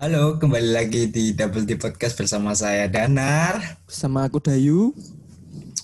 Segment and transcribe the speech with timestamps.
[0.00, 3.84] Halo, kembali lagi di Double D Podcast bersama saya Danar.
[3.84, 4.96] Sama aku Dayu.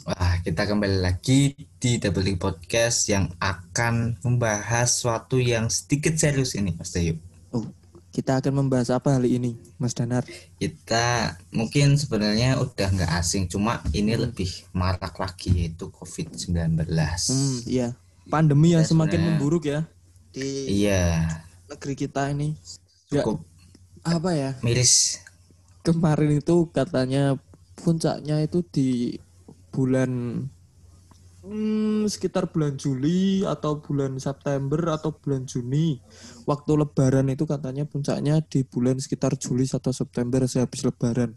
[0.09, 6.57] Wah, kita kembali lagi di Double D Podcast yang akan membahas suatu yang sedikit serius
[6.57, 7.21] ini, Mas Dayu.
[7.53, 7.69] Oh,
[8.09, 10.25] kita akan membahas apa kali ini, Mas Danar?
[10.57, 16.89] Kita mungkin sebenarnya udah nggak asing, cuma ini lebih marak lagi yaitu COVID-19.
[16.89, 17.93] Hmm, iya.
[18.33, 19.85] Pandemi yang semakin memburuk ya
[20.33, 21.37] di Iya,
[21.69, 22.57] negeri kita ini.
[23.13, 23.45] Ya, cukup
[24.07, 24.51] apa ya?
[24.63, 25.19] miris.
[25.87, 27.39] Kemarin itu katanya
[27.79, 28.89] puncaknya itu di
[29.71, 30.11] bulan
[31.45, 36.01] hmm, sekitar bulan Juli atau bulan September atau bulan Juni.
[36.49, 41.35] Waktu lebaran itu katanya puncaknya di bulan sekitar Juli atau September sehabis lebaran.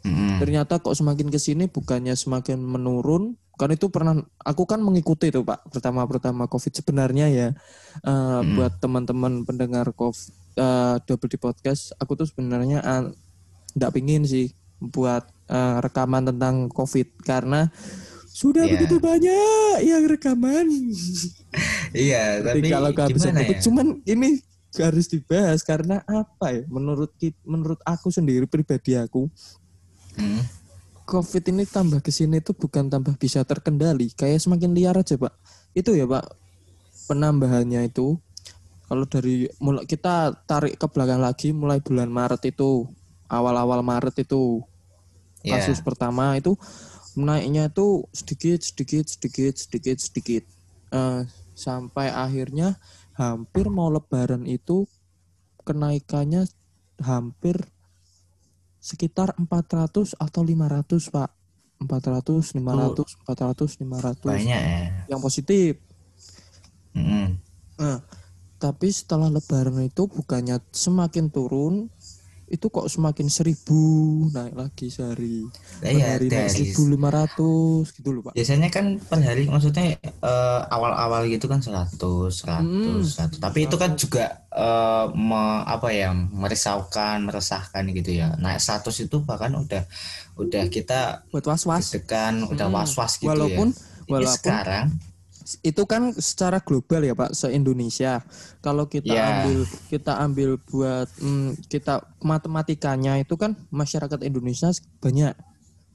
[0.00, 0.40] Mm-mm.
[0.40, 5.44] ternyata kok semakin ke sini bukannya semakin menurun kan itu pernah aku kan mengikuti itu
[5.44, 7.48] pak pertama pertama covid sebenarnya ya
[8.08, 8.56] eh, Hmm.
[8.56, 10.32] buat teman-teman pendengar covid
[11.06, 12.80] double di podcast aku tuh sebenarnya
[13.70, 17.68] tidak pingin sih buat eh, rekaman tentang covid karena
[18.30, 18.72] sudah Iya.
[18.78, 20.66] begitu banyak yang rekaman
[21.90, 23.62] Iya, tapi tapi kalau kehabisan gimana topik ya?
[23.66, 24.28] cuman ini
[24.78, 27.10] harus dibahas karena apa ya menurut
[27.42, 29.26] menurut aku sendiri pribadi aku
[30.10, 30.42] Hmm.
[31.06, 35.34] COVID ini tambah ke sini itu bukan tambah bisa terkendali, kayak semakin liar aja pak.
[35.74, 36.22] Itu ya pak,
[37.06, 38.14] penambahannya itu
[38.90, 42.90] kalau dari mulai kita tarik ke belakang lagi, mulai bulan Maret itu,
[43.30, 44.66] awal-awal Maret itu
[45.40, 45.62] Iya.
[45.62, 46.52] kasus pertama itu
[47.16, 50.44] naiknya itu sedikit, sedikit, sedikit, sedikit, sedikit,
[50.90, 51.22] Eh,
[51.54, 52.74] sampai akhirnya
[53.14, 54.90] hampir mau Lebaran itu
[55.62, 56.50] kenaikannya
[56.98, 57.62] hampir
[58.82, 61.30] sekitar 400 atau 500 pak
[61.78, 65.06] 400 500 400 500 Banyak ya.
[65.06, 65.78] yang positif
[66.96, 67.38] Mm-mm.
[67.78, 68.02] nah
[68.60, 71.88] tapi setelah lebaran itu bukannya semakin turun
[72.46, 73.78] itu kok semakin seribu
[74.28, 75.46] naik lagi sehari
[75.78, 79.94] Lah per iya, hari naik dari- 1500 gitu loh pak Biasanya kan per hari maksudnya
[80.02, 83.06] eh, awal-awal gitu kan 100, 100, Hmm.
[83.06, 83.38] 100.
[83.38, 88.34] Tapi itu kan juga eh, me- apa ya merisaukan, meresahkan gitu ya.
[88.34, 89.86] Naik 100 itu bahkan udah
[90.34, 92.76] udah kita buat was was degan, udah Hmm.
[92.76, 93.78] was-was gitu walaupun ya.
[93.78, 94.86] Ini walaupun sekarang
[95.60, 98.22] itu kan secara global ya Pak se Indonesia.
[98.60, 99.42] Kalau kita Ya.
[99.42, 105.34] ambil kita ambil buat hmm, kita matematikanya itu kan masyarakat Indonesia banyak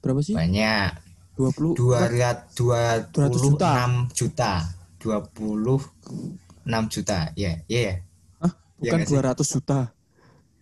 [0.01, 0.35] berapa sih?
[0.35, 0.91] banyak
[1.35, 3.71] 20 226 200 juta.
[4.11, 4.51] juta.
[4.99, 7.17] 26 juta.
[7.35, 7.95] Ya, iya ya.
[8.41, 8.51] Hah?
[8.81, 9.15] Bukan sih?
[9.15, 9.79] 200 juta.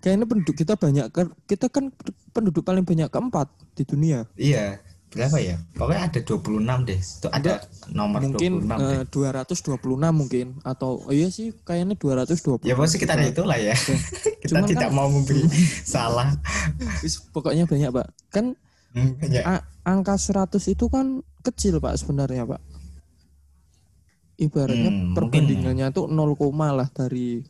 [0.03, 1.87] Kayaknya penduduk kita banyak kan kita kan
[2.35, 4.27] penduduk paling banyak keempat di dunia.
[4.35, 4.83] Iya.
[5.13, 5.55] Berapa ya?
[5.73, 6.97] Pokoknya ada 26 deh.
[6.97, 7.53] Itu ada
[7.87, 8.97] nomor mungkin 26 deh.
[8.97, 12.65] eh, 226 mungkin atau oh iya sih kayaknya 220.
[12.65, 13.77] Ya pokoknya sekitar itulah ya.
[14.41, 15.45] Kita Cuman tidak kan- mau memberi
[15.83, 16.33] salah.
[17.29, 18.07] Pokoknya banyak Pak.
[18.29, 18.45] Kan
[18.93, 19.41] Hmm, banyak.
[19.41, 22.61] A- angka 100 itu kan kecil pak sebenarnya pak
[24.35, 26.37] ibaratnya Hmm, perbandingannya itu 0,
[26.71, 27.41] lah dari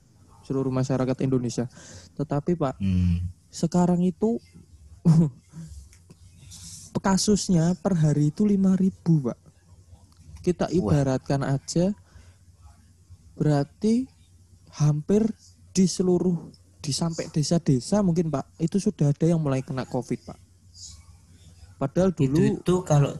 [0.41, 1.67] seluruh masyarakat Indonesia
[2.13, 3.27] tetapi pak Hmm.
[3.47, 4.39] sekarang itu
[6.97, 8.91] kasusnya per hari itu 5000
[9.23, 9.39] pak
[10.43, 11.95] kita ibaratkan aja
[13.33, 14.05] berarti
[14.75, 15.31] hampir
[15.71, 20.37] di seluruh di sampai desa-desa mungkin pak itu sudah ada yang mulai kena covid pak
[21.79, 23.11] padahal Itu dulu itu kalau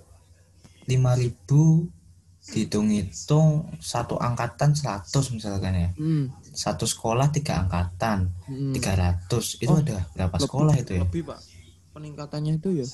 [0.86, 1.88] 5000
[2.44, 5.90] dihitung-hitung satu angkatan 100 misalkan ya.
[5.96, 8.76] Hmm, Satu sekolah tiga angkatan, hmm.
[8.76, 9.64] 300.
[9.64, 11.02] Itu Oh, ada berapa lebih- sekolah itu ya?
[11.08, 11.40] Lebih pak.
[11.96, 12.88] Peningkatannya itu ya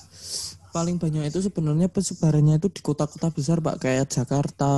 [0.69, 4.75] paling banyak itu sebenarnya persebarannya itu di kota-kota besar pak kayak Jakarta,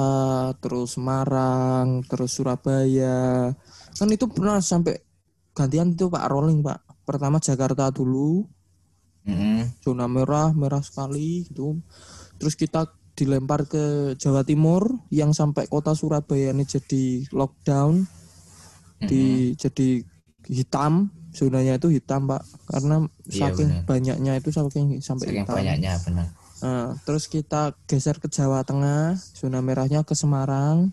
[0.57, 3.51] terus Semarang, terus Surabaya.
[3.95, 4.99] Kan itu pernah sampai
[5.51, 6.79] gantian itu pak rolling pak.
[7.03, 8.47] Pertama Jakarta dulu
[9.27, 9.83] Mm-mm.
[9.83, 11.77] zona merah merah sekali gitu.
[12.39, 18.07] Terus kita dilempar ke Jawa Timur yang sampai kota Surabaya ini jadi lockdown
[19.01, 20.01] di jadi
[20.49, 23.83] hitam zonanya itu hitam pak karena Iya, saking benar.
[23.87, 26.27] banyaknya itu saking sampai Saking hitam banyaknya benar.
[26.61, 30.91] Nah, terus kita geser ke Jawa Tengah zona merahnya ke Semarang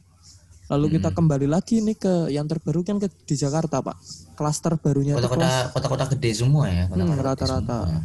[0.68, 1.16] lalu kita Hmm.
[1.16, 3.96] kembali lagi nih ke yang terbaru kan ke di Jakarta pak
[4.36, 7.78] klaster barunya Kota-kota kota-kota gede semua ya, kota-kota gede Hmm, rata-rata.
[7.88, 8.00] semua.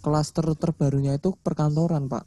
[0.00, 2.24] klaster terbarunya itu perkantoran pak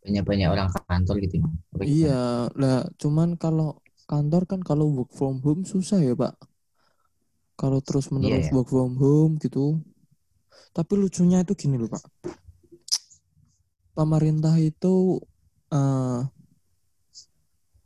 [0.00, 1.38] Banyak-banyak orang kantor gitu.
[1.80, 6.34] iya lah cuman kalau kantor kan kalau work from home susah ya pak
[7.60, 8.52] kalau terus menerus ya.
[8.56, 9.76] work from home gitu
[10.72, 12.04] tapi lucunya itu gini loh pak
[13.92, 15.20] pemerintah itu
[15.68, 16.24] eh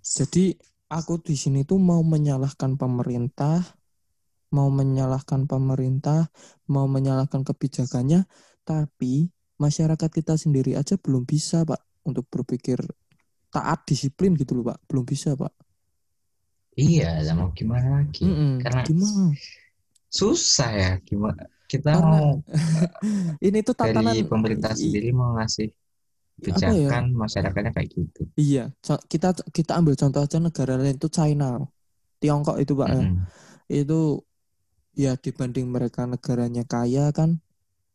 [0.04, 0.54] jadi
[0.94, 3.58] aku di sini tuh mau menyalahkan pemerintah
[4.54, 6.30] mau menyalahkan pemerintah,
[6.70, 8.22] mau menyalahkan kebijakannya,
[8.62, 12.78] tapi masyarakat kita sendiri aja belum bisa, Pak, untuk berpikir
[13.50, 14.78] taat disiplin gitu loh, Pak.
[14.86, 15.50] Belum bisa, Pak.
[16.78, 18.26] Iya, lah mau gimana lagi?
[18.26, 18.62] Mm-mm.
[18.62, 19.34] Karena Gimana?
[20.14, 22.28] Susah ya gimana kita Karena mau
[23.46, 25.74] Ini tuh tatanan dari pemerintah sendiri mau ngasih ya?
[26.38, 28.22] kebijakan masyarakatnya kayak gitu.
[28.34, 28.74] Iya,
[29.10, 31.62] kita kita ambil contoh aja negara lain itu China,
[32.20, 33.00] Tiongkok itu Pak ya.
[33.00, 33.26] Mm-mm.
[33.70, 34.00] Itu
[34.94, 37.42] ya dibanding mereka negaranya kaya kan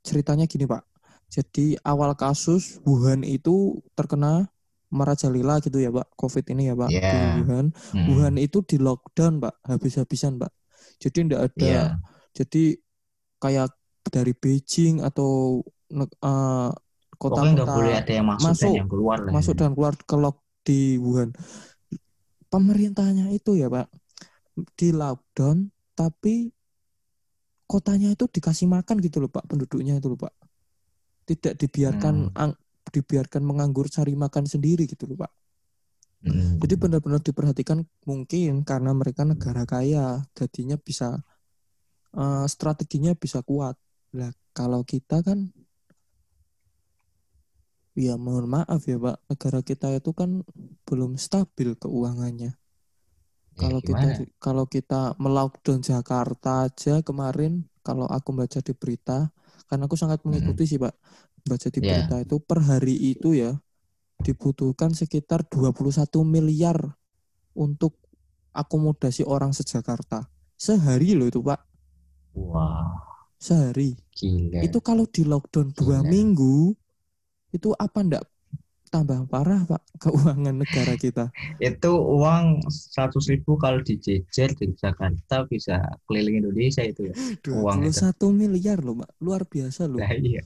[0.04, 0.84] ceritanya gini Pak.
[1.30, 4.50] Jadi awal kasus Wuhan itu terkena
[4.90, 7.06] merajalela gitu ya Pak, COVID ini ya Pak Iya.
[7.06, 7.66] di Wuhan.
[7.70, 8.08] Mm-mm.
[8.18, 10.50] Wuhan itu di lockdown Pak, habis-habisan Pak.
[11.00, 11.84] Jadi enggak ada Iya.
[12.32, 12.64] jadi
[13.40, 13.72] kayak
[14.06, 19.54] dari Beijing atau Pokoknya nggak kota-kota boleh ada yang masuk, masuk- dan yang keluar masuk
[19.56, 21.30] dan keluar ke lock di Wuhan.
[22.48, 23.88] Pemerintahnya itu ya Pak
[24.74, 26.50] di lockdown tapi
[27.64, 30.34] kotanya itu dikasih makan gitu loh Pak penduduknya itu loh Pak.
[31.26, 32.34] Tidak dibiarkan Hmm.
[32.36, 32.58] ang-
[32.90, 35.32] dibiarkan menganggur cari makan sendiri gitu loh Pak.
[36.20, 36.60] Mm.
[36.60, 41.24] Jadi benar-benar diperhatikan mungkin karena mereka negara kaya jadinya bisa
[42.16, 43.76] eh, strateginya bisa kuat.
[44.18, 45.48] Lah kalau kita kan
[47.96, 50.44] ya mohon maaf ya Pak, negara kita itu kan
[50.88, 52.52] belum stabil keuangannya.
[53.60, 54.40] Ya, Kalau kita gimana?
[54.40, 59.28] kalau kita melockdown Jakarta aja kemarin kalau aku baca di berita
[59.68, 60.96] karena aku sangat mengikuti sih Pak
[61.44, 62.08] baca di Ya.
[62.08, 63.52] berita itu per hari itu ya
[64.20, 66.78] dibutuhkan sekitar 21 miliar
[67.56, 67.96] untuk
[68.52, 71.62] akomodasi orang sejakarta sehari loh itu Pak
[72.36, 72.88] Wah,
[73.40, 74.60] sehari gila.
[74.62, 76.10] itu kalau di lockdown dua Gila.
[76.12, 76.76] minggu
[77.50, 78.24] itu apa ndak
[78.90, 81.30] tambah parah Pak keuangan negara kita
[81.62, 85.78] Itu uang 100 ribu kalau dijejer di Jakarta bisa
[86.10, 87.16] keliling Indonesia itu ya.
[87.54, 87.86] Uang.
[87.86, 90.42] 21 miliar loh Pak luar biasa loh Nah, iya.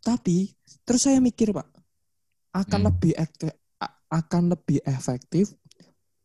[0.00, 0.56] Tapi
[0.88, 1.68] terus saya mikir pak,
[2.54, 2.88] akan Hmm.
[2.92, 3.12] lebih
[4.08, 5.52] akan lebih efektif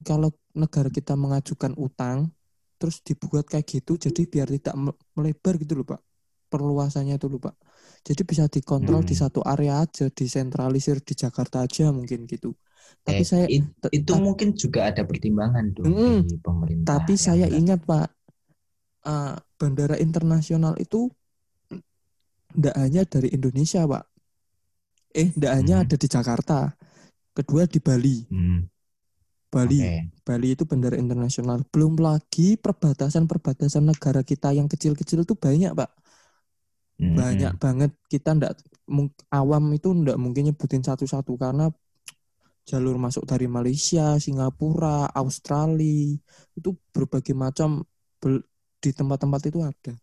[0.04, 2.32] kalau negara kita mengajukan utang
[2.80, 6.02] terus dibuat kayak gitu, jadi biar tidak me- melebar gitu loh pak,
[6.52, 7.56] perluasannya itu loh pak.
[8.04, 9.08] Jadi bisa dikontrol Hmm.
[9.08, 12.52] di satu area aja, disentralisir di Jakarta aja mungkin gitu.
[13.08, 16.92] Tapi Eh, saya it- itu ta- mungkin juga ada pertimbangan dong di pemerintah.
[16.92, 18.08] tapi yang saya ingat pak,
[19.08, 21.08] eh, bandara internasional itu
[22.54, 24.04] tidak hanya dari Indonesia pak,
[25.22, 25.84] eh tidak hanya Hmm.
[25.84, 26.60] ada di Jakarta,
[27.38, 28.68] kedua di Bali, Hmm,
[29.54, 30.12] Bali, oke.
[30.28, 31.60] Bali itu bandara internasional.
[31.72, 35.90] Belum lagi perbatasan-perbatasan negara kita yang kecil-kecil itu banyak pak,
[37.00, 37.92] Hmm, banyak banget.
[38.12, 38.54] Kita ndak
[39.40, 41.66] awam itu ndak mungkin nyebutin satu-satu karena
[42.70, 46.16] jalur masuk dari Malaysia, Singapura, Australia
[46.58, 47.84] itu berbagai macam
[48.84, 49.94] di tempat-tempat itu ada.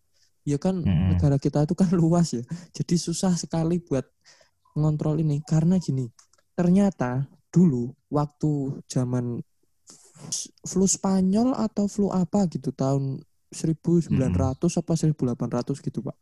[0.49, 1.01] Ya kan Mm-mm.
[1.05, 2.43] negara kita itu kan luas ya.
[2.77, 4.05] Jadi susah sekali buat
[4.77, 6.07] ngontrol ini karena gini.
[6.55, 9.43] Ternyata dulu waktu zaman
[10.67, 16.17] flu Spanyol atau flu apa gitu tahun 1900 apa 1800 gitu, Pak.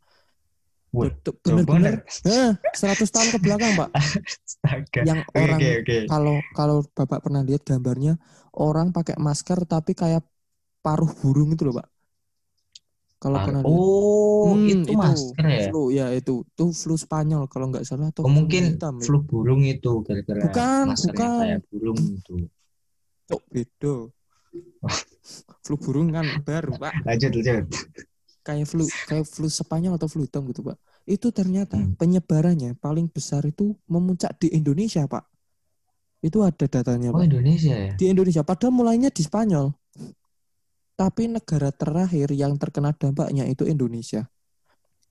[1.69, 2.01] Banget.
[2.25, 3.91] eh, 100 tahun ke belakang, Pak.
[3.93, 5.01] Astaga.
[5.05, 5.99] Yang orang oke, oke.
[6.09, 8.17] kalau kalau Bapak pernah lihat gambarnya
[8.57, 10.25] orang pakai masker tapi kayak
[10.81, 11.89] paruh burung itu loh, Pak.
[13.19, 13.63] Kalau Par- pernah.
[13.67, 15.67] Oh, Hmm, itu masker ya?
[15.69, 16.47] Flu ya itu.
[16.47, 19.05] Itu flu Spanyol kalau nggak salah atau Oh, mungkin hitam ya.
[19.11, 21.39] flu burung itu gara-gara Bukan, bukan.
[21.43, 22.35] kayak burung itu.
[23.35, 23.95] Oh, beda.
[25.67, 26.95] flu burung kan baru, Pak.
[27.03, 27.67] Lanjut, lanjut.
[28.47, 30.79] Kayak flu kayak flu Spanyol atau flu hitam gitu, Pak.
[31.05, 31.99] Itu ternyata Hmm.
[31.99, 35.27] penyebarannya paling besar itu memuncak di Indonesia, Pak.
[36.23, 37.29] Itu ada datanya, Oh, Pak.
[37.29, 37.93] Indonesia ya?
[37.99, 39.75] Di Indonesia padahal mulainya di Spanyol.
[40.99, 44.27] Tapi negara terakhir yang terkena dampaknya itu Indonesia.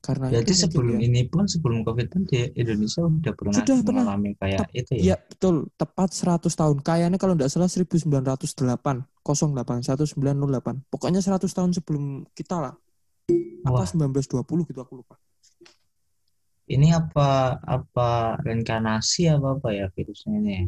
[0.04, 1.10] Karena mungkin sebelum ya.
[1.10, 4.04] ini pun sebelum Covid pun di Indonesia udah pernah Sudah pernah.
[4.06, 5.18] mengalami kayak itu Ya ya.
[5.18, 6.78] betul, tepat 100 tahun.
[6.86, 10.92] Kayaknya kalau tidak salah 1908, 08, 1908.
[10.92, 12.76] Pokoknya 100 tahun sebelum kita lah.
[13.66, 13.88] Apa Wah.
[13.88, 15.16] 1920 gitu aku lupa.
[16.68, 20.68] Ini apa apa reinkarnasi apa apa ya virusnya ini?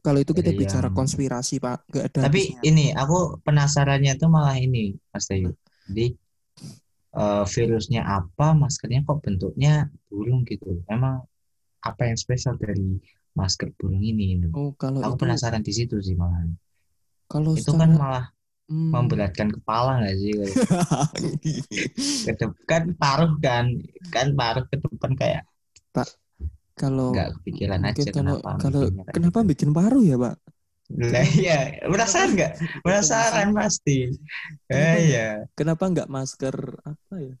[0.00, 1.78] Kalau itu kita Dari bicara yang- konspirasi, Pak.
[1.88, 2.60] Gak ada Tapi habisnya.
[2.64, 5.52] ini aku penasarannya tuh malah ini, Mas Tayu.
[5.88, 6.16] Jadi
[7.14, 10.82] eh, virusnya apa, maskernya kok bentuknya burung gitu.
[10.86, 11.22] Emang
[11.80, 12.98] apa yang spesial dari
[13.32, 14.40] masker burung ini?
[14.40, 14.48] Gitu.
[14.50, 16.42] Oh, kalau Aku itu penasaran di situ sih malah.
[17.24, 18.26] kalau Itu kan secara- malah
[18.64, 18.88] Hmm.
[18.90, 20.32] memberatkan kepala nggak sih?
[22.24, 23.66] Ke depan kan paruh kan,
[24.08, 25.42] kan paruh ke depan kayak
[26.74, 29.48] kalau nggak kepikiran mungkin aja kalau kenapa kalau bikinnya kenapa gitu.
[29.50, 30.36] bikin paru ya, Pak?
[31.00, 32.52] Lah iya, penasaran nggak?
[32.84, 33.98] Penasaran pasti.
[34.68, 37.34] Eh ya, Kenapa nggak masker apa ya?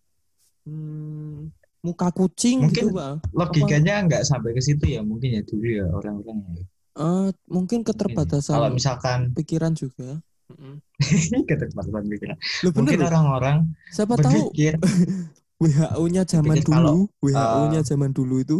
[0.64, 1.52] Hmm,
[1.84, 3.28] muka kucing Mungkin gitu, Pak.
[3.36, 6.64] logikanya nggak sampai ke situ ya mungkin ya dulu ya orang-orang ya.
[6.94, 7.88] Eh, mungkin Mungkin.
[7.90, 10.22] keterbatasan Kalau misalkan pikiran juga.
[11.48, 13.56] Keterbatasan pikiran, Loh mungkin orang-orang
[13.90, 14.78] Siapa tahu berpikir,
[15.62, 18.58] WHO-nya zaman kalau, dulu, WHO-nya zaman dulu itu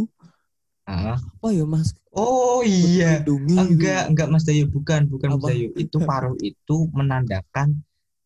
[0.87, 1.88] ah, apa ya Mas?
[2.17, 3.33] oh iya, gitu.
[3.62, 5.49] enggak enggak Mas Dayu, bukan bukan Mas Apa?
[5.50, 5.69] Dayu.
[5.85, 7.69] Itu paruh itu menandakan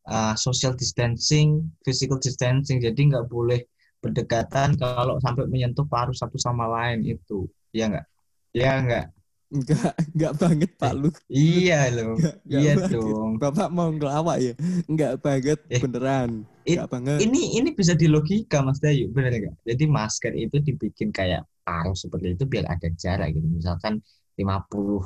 [0.09, 1.49] uh, social distancing,
[1.85, 2.79] physical distancing.
[2.87, 3.61] Jadi nggak boleh
[4.03, 8.07] berdekatan kalau sampai menyentuh paruh satu sama lain itu, ya enggak?
[8.55, 9.05] Ya enggak?
[9.49, 11.09] Enggak, enggak banget Pak Lu.
[11.37, 13.17] Iya loh, Enggak, enggak iya banget.
[13.17, 13.33] dong.
[13.41, 14.53] Bapak mau ngelawak ya?
[14.91, 16.31] Enggak banget Eh, beneran.
[16.65, 17.25] it- Enggak banget.
[17.25, 19.57] Ini ini bisa dilogika Mas Dayu, benar nggak?
[19.67, 23.45] Jadi masker itu dibikin kayak paruh seperti itu biar ada jarak gitu.
[23.45, 24.01] Misalkan
[24.41, 25.05] 50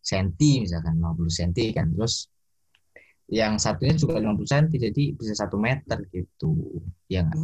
[0.00, 1.86] cm misalkan 50 cm kan.
[1.92, 2.32] Terus
[3.28, 6.80] yang satunya juga 50 cm jadi bisa satu meter gitu.
[7.12, 7.36] Ya nggak?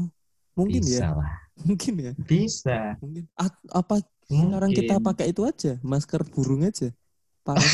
[0.57, 1.33] Mungkin bisa ya, lah.
[1.63, 2.13] mungkin ya.
[2.19, 2.79] Bisa.
[3.05, 5.09] Mungkin At- apa sekarang kita Mungkin.
[5.13, 6.89] pakai itu aja, masker burung aja.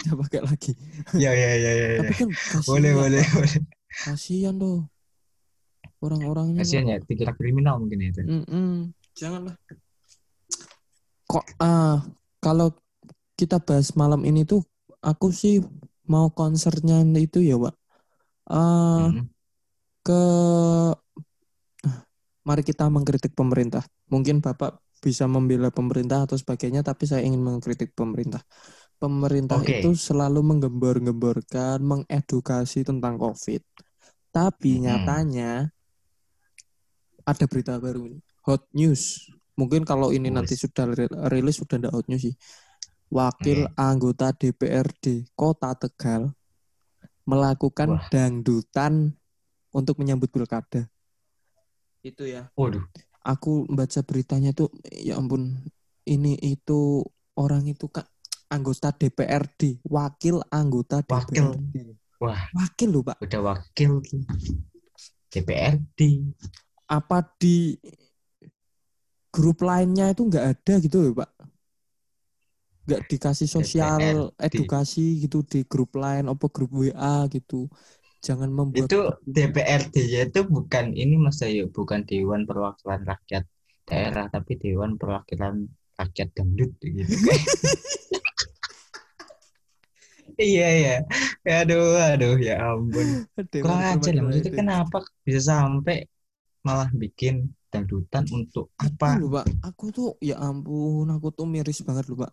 [0.00, 0.72] Kita pakai lagi.
[1.14, 1.88] Ya ya ya ya.
[1.94, 1.98] ya.
[2.02, 3.54] Tapi kan kasihan, Boleh boleh boleh.
[3.90, 4.88] Kasihan loh.
[6.00, 6.64] Orang-orangnya.
[6.64, 8.20] Kasihan ya, dikira kriminal mungkin ya itu.
[8.24, 8.96] Mm-mm.
[9.18, 9.56] Janganlah.
[11.30, 12.02] Kok ah
[12.42, 12.74] kalau
[13.38, 14.60] kita bahas malam ini tuh
[15.00, 15.62] aku sih
[16.10, 17.74] mau konsernya itu ya, Pak.
[18.50, 19.30] Ah, Hmm.
[20.02, 20.20] ke
[22.48, 23.84] mari kita mengkritik pemerintah.
[24.10, 28.42] Mungkin Bapak bisa membela pemerintah atau sebagainya, tapi saya ingin mengkritik pemerintah.
[29.00, 29.80] Pemerintah Oke.
[29.80, 33.62] itu selalu menggembor-gemborkan, mengedukasi tentang COVID.
[34.30, 34.84] Tapi Mm-mm.
[34.84, 35.72] nyatanya
[37.24, 38.18] ada berita baru ini,
[38.50, 39.30] hot news.
[39.54, 42.34] Mungkin kalau ini nanti sudah ri- rilis sudah ada hot news sih.
[43.10, 46.30] Wakil anggota DPRD Kota Tegal
[47.26, 48.06] melakukan Wah.
[48.10, 49.14] dangdutan
[49.70, 50.90] untuk menyambut pilkada.
[52.02, 52.50] Itu ya.
[52.54, 52.82] Waduh.
[53.20, 55.60] Aku baca beritanya tuh ya ampun
[56.08, 57.04] ini itu
[57.36, 58.02] orang itu kan
[58.48, 61.54] anggota DPRD, wakil anggota Wakil.
[61.54, 61.76] DPRD.
[62.18, 63.16] Wah, Wakil loh, Pak.
[63.22, 64.00] udah wakil
[65.30, 66.00] DPRD.
[66.90, 67.78] Apa di
[69.30, 71.30] grup lainnya itu nggak ada gitu loh, Pak?
[72.86, 74.44] Nggak dikasih sosial DPRD.
[74.50, 77.70] edukasi gitu di grup lain, apa grup WA gitu.
[78.20, 83.48] Jangan membuat Itu DPRD ya itu bukan ini Mas Dayu, bukan Dewan Perwakilan Rakyat
[83.88, 85.64] Daerah, tapi Dewan Perwakilan
[85.96, 87.14] Rakyat Dangdut gitu.
[90.40, 90.96] Iya iya.
[91.44, 93.28] Aduh aduh ya ampun.
[93.60, 96.08] Kurang aja lah maksudnya kenapa bisa sampai
[96.64, 99.16] malah bikin dangdutan untuk apa?
[99.16, 99.46] loh, Pak.
[99.70, 102.32] Aku tuh ya ampun, aku tuh miris banget loh, Pak.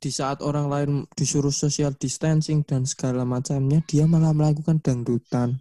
[0.00, 5.60] Di saat orang lain disuruh social distancing dan segala macamnya, dia malah melakukan dangdutan.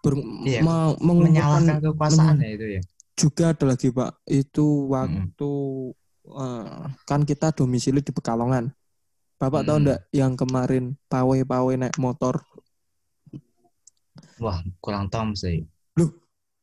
[0.00, 0.16] Ber-
[0.48, 2.82] Iya, mengumpulkan Menyalahkan kekuasaan ya itu ya.
[3.14, 4.10] juga ada lagi, Pak.
[4.26, 5.50] Itu waktu
[6.24, 8.72] eh, kan kita domisili di Pekalongan.
[9.40, 9.84] Bapak tahu Mm-mm.
[9.88, 12.34] enggak yang kemarin pawe-pawe naik motor?
[14.42, 15.62] Wah, kurang tahu Mas Dayu.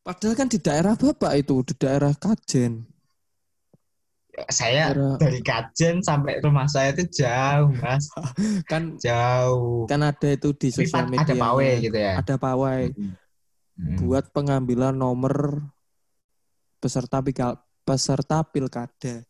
[0.08, 2.88] Padahal kan di daerah Bapak itu, di daerah Kajen.
[4.48, 8.08] Saya Daerah- dari Kajen sampai rumah saya itu jauh, Mas.
[8.64, 9.84] Kan Jauh.
[9.84, 11.26] kan ada itu di sosial media.
[11.28, 12.14] ada pawai gitu ya.
[12.22, 12.82] Ada pawai.
[13.78, 13.98] Mm.
[14.02, 15.62] buat pengambilan nomor
[16.80, 19.22] peserta pikal, peserta pilkada.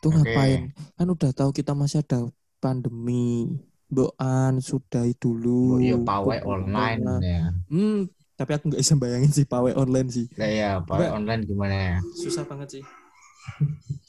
[0.00, 0.16] Itu Oke.
[0.16, 0.72] ngapain?
[0.96, 2.24] Kan udah tahu kita masih ada
[2.56, 3.52] pandemi.
[3.84, 5.76] Boan sudahi dulu.
[5.76, 7.00] Oh, iya pawai online.
[7.20, 7.52] ya.
[7.68, 8.06] Hmm,
[8.40, 10.26] tapi aku nggak bisa bayangin sih pawai online sih.
[10.34, 11.12] Lah ya, pawai Mbak.
[11.14, 11.96] online gimana ya?
[12.14, 12.84] Susah banget sih.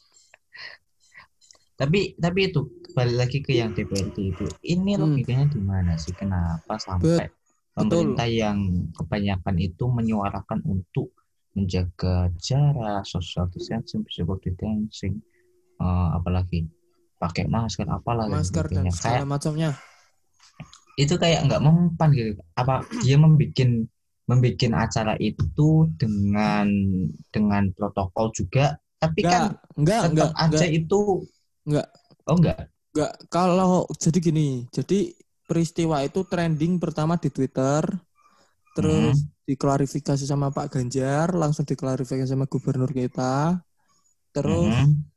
[1.76, 2.62] Tapi tapi itu
[2.94, 4.46] balik lagi ke yang DPRD itu.
[4.62, 5.02] Ini Hmm.
[5.04, 6.14] logikanya di mana sih?
[6.14, 7.26] Kenapa sampai
[7.74, 8.58] pemerintah yang
[8.94, 11.10] kebanyakan itu menyuarakan untuk
[11.52, 15.20] menjaga jarak, social distancing, physical distancing,
[15.76, 16.70] eh, apalagi
[17.18, 18.94] pakai masker, apalah dan Masker dan sebagainya.
[18.94, 19.72] segala macamnya.
[20.94, 22.32] itu kayak nggak mempan gitu.
[22.54, 23.90] Apa dia membikin
[24.30, 26.68] membikin acara itu dengan
[27.34, 31.25] dengan protokol juga, tapi kan Enggak, enggak, tetap enggak, aja enggak, itu
[31.68, 31.88] Nggak.
[32.28, 32.72] Oh enggak.
[32.94, 33.12] enggak.
[33.34, 33.72] Kalau
[34.04, 34.42] jadi gini,
[34.75, 34.96] jadi
[35.48, 37.84] peristiwa itu trending pertama di Twitter,
[38.75, 39.32] terus Hmm.
[39.50, 43.60] diklarifikasi sama Pak Ganjar, langsung diklarifikasi sama gubernur kita,
[44.36, 45.12] terus Mhm.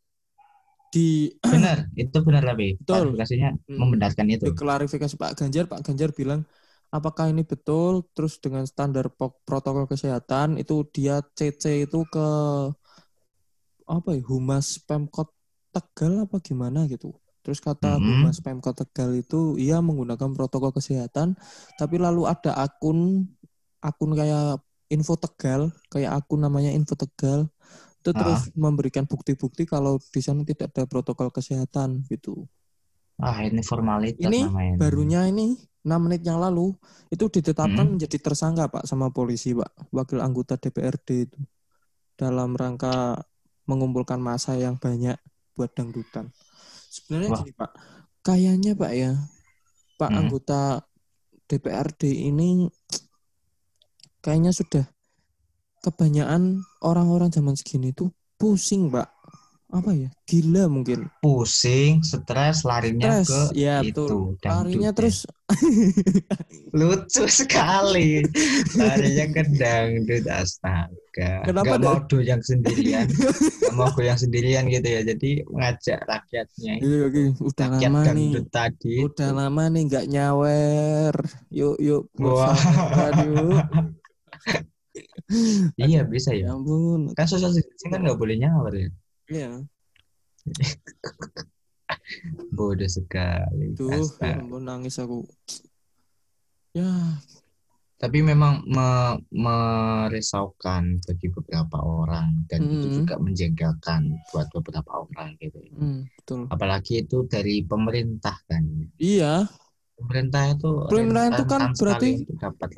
[0.92, 2.84] di benar, itu benar tapi Betul.
[2.88, 3.80] klarifikasinya Hmm.
[3.80, 4.48] membenarkan itu.
[4.48, 6.40] diklarifikasi Pak Ganjar, Pak Ganjar bilang
[6.94, 9.10] apakah ini betul, terus dengan standar
[9.48, 12.26] protokol kesehatan itu dia CC itu ke
[13.84, 15.28] apa ya Humas Pemkot
[15.74, 17.10] Tegal apa gimana gitu.
[17.44, 18.06] Terus kata Mhm.
[18.08, 21.36] Humas Pemkot Tegal itu ia menggunakan protokol kesehatan,
[21.76, 23.28] tapi lalu ada akun
[23.84, 27.50] akun kayak Info Tegal, kayak akun namanya Info Tegal,
[28.00, 28.18] itu Ah.
[28.20, 32.46] terus memberikan bukti-bukti kalau di sana tidak ada protokol kesehatan gitu.
[33.22, 34.74] Ah, ini formalitas Ini namanya.
[34.80, 35.54] barunya ini
[35.86, 36.74] 6 menit yang lalu
[37.14, 37.94] itu ditetapkan Hmm.
[37.94, 41.38] menjadi tersangka Pak sama polisi Pak, wakil anggota DPRD itu
[42.18, 43.20] dalam rangka
[43.70, 45.14] mengumpulkan massa yang banyak
[45.54, 46.30] buat dangdutan.
[46.90, 47.40] Sebenarnya Wah.
[47.42, 47.70] gini Pak,
[48.26, 49.12] kayaknya Pak ya,
[50.00, 50.18] Pak Hmm.
[50.26, 50.82] anggota
[51.46, 52.02] DPRD
[52.34, 52.66] ini
[54.24, 54.84] kayaknya sudah
[55.84, 59.13] kebanyakan orang-orang zaman segini tuh pusing Pak.
[59.74, 60.06] Apa ya?
[60.30, 61.10] Gila mungkin.
[61.18, 64.06] Pusing, stres, larinya Stres, ke ya itu.
[64.06, 64.38] betul.
[64.46, 64.96] Larinya ya.
[64.96, 65.26] terus
[66.78, 68.22] lucu sekali.
[68.78, 71.42] larinya ke dangdut astaga.
[71.42, 73.10] Kenapa Gak mau goyang sendirian.
[73.66, 75.02] Gak mau goyang sendirian gitu ya.
[75.02, 76.72] Jadi mengajak rakyatnya.
[76.78, 77.22] Iya, oke.
[77.42, 78.30] udah Rakyat lama nih.
[78.54, 78.94] tadi.
[79.02, 81.14] Udah lama nih nggak nyawer.
[81.50, 82.02] Yuk, yuk.
[82.14, 83.58] Bersahabat, yuk.
[85.74, 86.54] Iya bisa Ya ya.
[86.54, 87.10] ampun.
[87.18, 88.88] Kan distancing kan nggak boleh nyawer ya.
[89.28, 89.64] Iya.
[92.56, 93.74] Bodoh sekali.
[93.78, 95.24] Tuh, ya ampun nangis aku.
[96.74, 96.90] Ya,
[97.94, 102.94] Tapi memang me- merisaukan bagi beberapa orang dan itu Mm.
[103.00, 104.02] juga menjengkelkan
[104.34, 105.62] buat beberapa orang gitu.
[105.70, 106.50] hmm, betul.
[106.50, 108.66] Apalagi itu dari pemerintah kan.
[108.98, 109.46] Iya,
[109.94, 112.70] Pemerintah itu Pemerintah itu kan berarti dapat.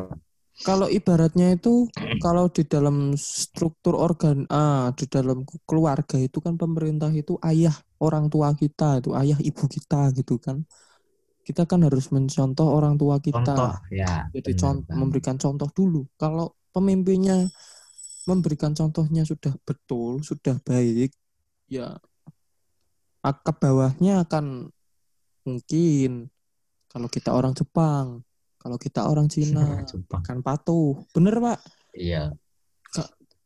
[0.64, 1.90] Kalau ibaratnya itu
[2.22, 8.32] kalau di dalam struktur organ ah di dalam keluarga itu kan pemerintah itu ayah orang
[8.32, 10.64] tua kita itu ayah ibu kita gitu kan.
[11.46, 13.38] Kita kan harus mencontoh orang tua kita.
[13.44, 14.26] contoh ya.
[14.32, 14.96] Jadi benar con- banget.
[14.96, 16.02] memberikan contoh dulu.
[16.18, 17.46] Kalau pemimpinnya
[18.26, 21.14] memberikan contohnya sudah betul, sudah baik,
[21.70, 21.94] ya
[23.26, 24.70] ke bawahnya akan
[25.42, 26.30] mungkin
[26.90, 28.22] kalau kita orang Jepang,
[28.66, 30.26] kalau kita orang Cina Jepang.
[30.26, 30.98] akan patuh.
[31.14, 31.58] Bener Pak?
[31.94, 32.34] Iya,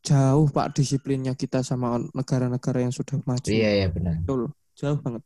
[0.00, 3.52] Jauh Pak disiplinnya kita sama negara-negara yang sudah maju.
[3.52, 4.16] iya iya benar.
[4.24, 5.20] Betul, jauh banget.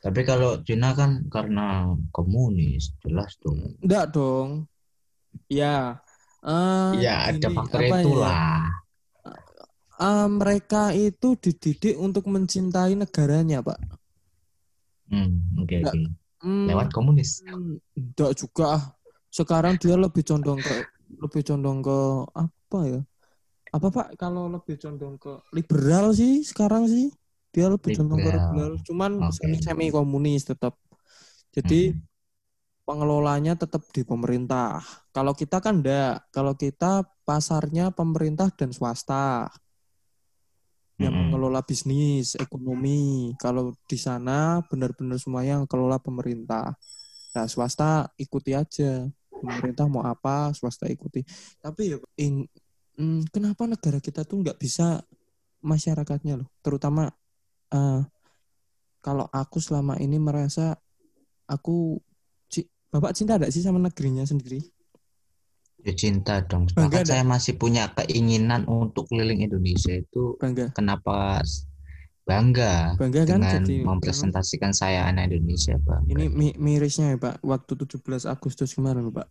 [0.00, 3.76] Tapi kalau Cina kan karena komunis, jelas dong.
[3.84, 4.64] Enggak dong.
[5.52, 6.00] Ya.
[6.40, 8.00] eh, Iya, ada gini, faktor ya?
[8.00, 8.40] itulah.
[10.00, 13.78] Ah, mereka itu dididik untuk mencintai negaranya, Pak.
[15.12, 15.92] Hmm, oke Nggak.
[15.92, 16.21] oke.
[16.42, 17.42] Hmm, Lewat komunis.
[17.98, 18.64] Enggak juga.
[18.78, 18.82] ah.
[19.32, 20.74] Sekarang dia lebih condong ke
[21.22, 21.96] lebih condong ke
[22.36, 23.00] apa ya?
[23.76, 27.06] Apa Pak kalau lebih condong ke liberal sih sekarang sih?
[27.54, 28.36] Dia lebih condong ke Liberal.
[28.36, 28.72] liberal.
[28.88, 30.74] Cuman semi semi komunis tetap.
[31.56, 32.02] Jadi Hmm.
[32.88, 34.82] pengelolanya tetap di pemerintah.
[35.14, 36.26] Kalau kita kan enggak.
[36.34, 39.48] Kalau kita pasarnya pemerintah dan swasta.
[41.02, 43.34] Yang mengelola bisnis, ekonomi.
[43.42, 46.74] Kalau di sana benar-benar semuanya yang kelola pemerintah.
[47.34, 49.06] Nah, swasta ikuti aja.
[49.42, 51.26] Pemerintah mau apa, swasta ikuti.
[51.58, 52.46] Tapi ya, in-
[52.98, 55.02] mm, kenapa negara kita tuh nggak bisa
[55.62, 57.10] masyarakatnya loh, terutama
[57.74, 58.02] eh,
[59.02, 60.74] kalau aku selama ini merasa
[61.50, 61.98] aku
[62.92, 64.60] Bapak cinta enggak sih sama negerinya sendiri?
[65.82, 66.70] Ya cinta dong.
[66.70, 70.70] Bangga Bahkan saya masih punya keinginan untuk keliling Indonesia itu Bangga.
[70.70, 71.42] kenapa
[72.22, 76.06] bangga Bangga kan dengan jadi mempresentasikan saya anak Indonesia, Bang.
[76.06, 79.26] Ini mi- mirisnya ya Pak, waktu 17 Agustus kemarin Pak.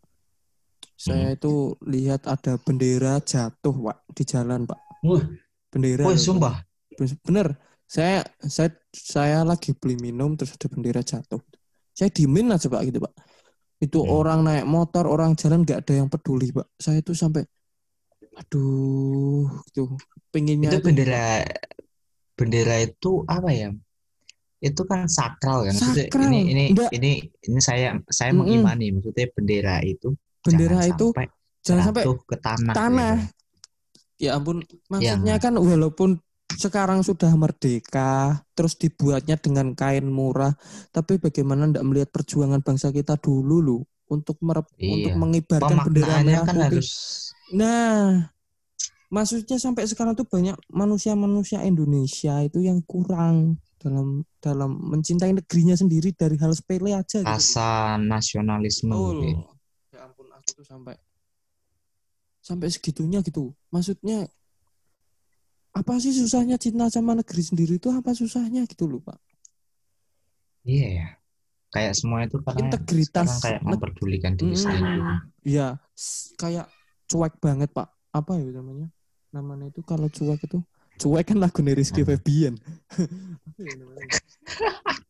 [1.00, 4.80] Saya itu lihat ada bendera jatuh Pak di jalan Pak.
[5.08, 5.24] Wah,
[5.72, 6.04] Bendera.
[6.06, 6.62] wah sumpah.
[7.00, 7.18] Pak.
[7.26, 7.58] Bener.
[7.88, 11.40] Saya saya saya lagi beli minum terus ada bendera jatuh.
[11.96, 13.14] Saya diemin aja Pak gitu Pak.
[13.82, 14.14] Itu Hmm.
[14.14, 16.70] orang naik motor, orang jalan nggak ada yang peduli Pak.
[16.78, 17.42] Saya itu sampai
[18.32, 19.98] aduh gitu.
[20.32, 21.44] Pengennya Itu itu- bendera
[22.34, 23.70] bendera itu apa ya?
[24.62, 25.74] Itu kan sakral kan.
[25.74, 26.30] Maksudnya Sakral.
[26.30, 26.92] ini ini Nggak.
[26.94, 27.12] ini
[27.50, 28.46] ini saya saya Mm-mm.
[28.46, 31.28] mengimani maksudnya bendera itu bendera jangan itu sampai
[31.62, 32.74] jangan sampai ke tanah.
[32.74, 33.16] tanah.
[33.18, 33.40] gitu.
[34.22, 35.42] Ya ampun, maksudnya Iya.
[35.42, 36.22] kan walaupun
[36.58, 40.56] sekarang sudah merdeka, terus dibuatnya dengan kain murah,
[40.92, 44.92] tapi bagaimana tidak melihat perjuangan bangsa kita dulu loh untuk merep, Iya.
[44.92, 46.84] untuk mengibarkan bendera merah kan putih.
[46.84, 46.90] harus
[47.52, 48.32] Nah,
[49.12, 56.14] maksudnya sampai sekarang tuh banyak manusia-manusia Indonesia itu yang kurang dalam dalam mencintai negerinya sendiri
[56.16, 57.28] dari hal sepele aja gitu.
[57.28, 59.18] rasa nasionalisme Betul.
[59.26, 59.44] gitu.
[59.92, 60.96] Ya ampun aku tuh sampai
[62.42, 63.52] sampai segitunya gitu.
[63.74, 64.30] Maksudnya
[65.72, 69.20] apa sih susahnya cinta sama negeri sendiri itu apa susahnya gitu loh Pak.
[70.68, 71.08] Iya ya.
[71.72, 74.60] Kayak semua itu karena Integritas kayak memperdulikan diri Mm-mm.
[74.60, 75.00] sendiri.
[75.48, 75.68] Iya,
[76.36, 76.68] kayak
[77.08, 77.88] cuek banget Pak.
[78.12, 78.92] Apa ya namanya?
[79.32, 80.60] Namanya itu kalau cuek itu
[81.00, 82.10] cuek kan lagu Rizky Hmm.
[82.12, 82.54] Febian.
[83.56, 83.74] apa ya?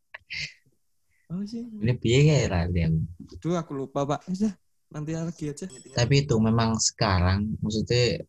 [1.31, 1.63] Apa sih?
[1.63, 2.91] Ini piye kayak aku.
[3.39, 4.27] Aduh, aku lupa, Pak.
[4.27, 4.51] Sudah,
[4.91, 5.63] nanti lagi aja.
[5.95, 8.19] Tapi itu memang sekarang, maksudnya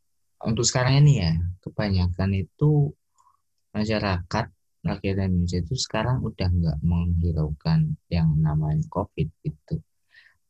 [0.48, 2.90] untuk sekarang ini ya, kebanyakan itu
[3.76, 4.46] masyarakat
[4.82, 9.76] rakyat Indonesia itu sekarang udah nggak menghiraukan yang namanya COVID gitu.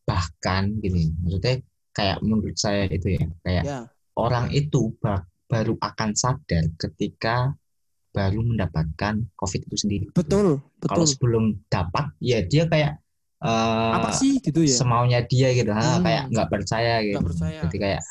[0.09, 1.55] Bahkan gini, maksudnya
[1.93, 3.79] kayak menurut saya itu ya, kayak Ya,
[4.17, 7.53] orang itu ba- baru akan sadar ketika
[8.17, 10.07] baru mendapatkan COVID itu sendiri.
[10.17, 11.07] betul, Kalau betul.
[11.13, 12.93] sebelum dapat, ya dia kayak
[13.45, 14.77] eh, Apa sih gitu ya?
[14.81, 16.05] semaunya dia gitu, ha, Hmm.
[16.05, 17.17] kayak nggak percaya gitu.
[17.21, 17.61] Nggak percaya.
[17.69, 18.03] Jadi kayak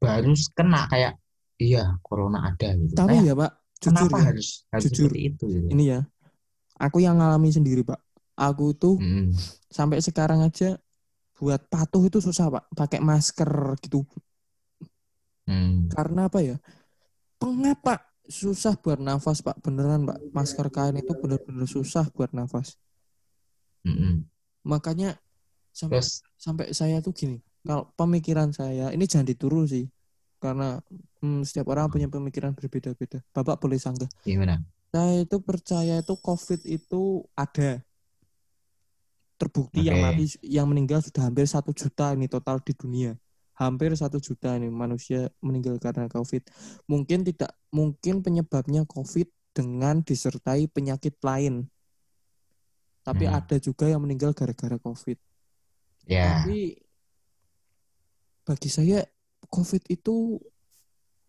[0.00, 1.12] baru kena kayak
[1.60, 2.94] iya corona ada gitu.
[2.96, 4.24] Tapi Kayak, ya, Pak, jujur kenapa ya.
[4.28, 5.10] harus harus Jujur.
[5.10, 5.68] seperti itu gitu.
[5.72, 6.00] Ini ya.
[6.80, 8.00] Aku yang ngalami sendiri, Pak.
[8.40, 9.32] Aku tuh Mm,
[9.68, 10.80] sampai sekarang aja
[11.38, 12.64] buat patuh itu susah, Pak.
[12.76, 13.50] Pakai masker
[13.84, 14.04] gitu.
[15.46, 16.56] mm, Karena apa ya?
[17.40, 18.00] Pengap, Pak.
[18.30, 19.56] Susah buat nafas, Pak.
[19.64, 20.18] Beneran, Pak.
[20.36, 22.78] Masker kain itu bener-bener susah buat nafas.
[23.84, 24.24] mm, mm.
[24.72, 25.08] Makanya
[25.78, 26.10] sampai Terus
[26.44, 27.36] sampai saya tuh gini.
[27.60, 29.84] Kalau pemikiran saya, ini jangan ditiru sih.
[30.40, 30.80] Karena
[31.20, 33.20] hmm, setiap orang punya pemikiran berbeda-beda.
[33.36, 34.08] Bapak boleh sanggah.
[34.24, 34.64] gimana?
[34.90, 37.84] Saya itu percaya itu COVID itu ada.
[39.40, 40.04] Terbukti yang Oke.
[40.04, 43.16] mati, yang meninggal sudah hampir satu juta ini total di dunia.
[43.56, 46.48] Hampir satu juta ini manusia meninggal karena COVID.
[46.88, 51.68] Mungkin tidak, mungkin penyebabnya COVID dengan disertai penyakit lain.
[53.04, 53.36] Tapi Hmm.
[53.36, 55.16] ada juga yang meninggal gara-gara COVID.
[56.08, 56.80] Ya, Tapi
[58.50, 59.06] bagi saya
[59.46, 60.42] COVID itu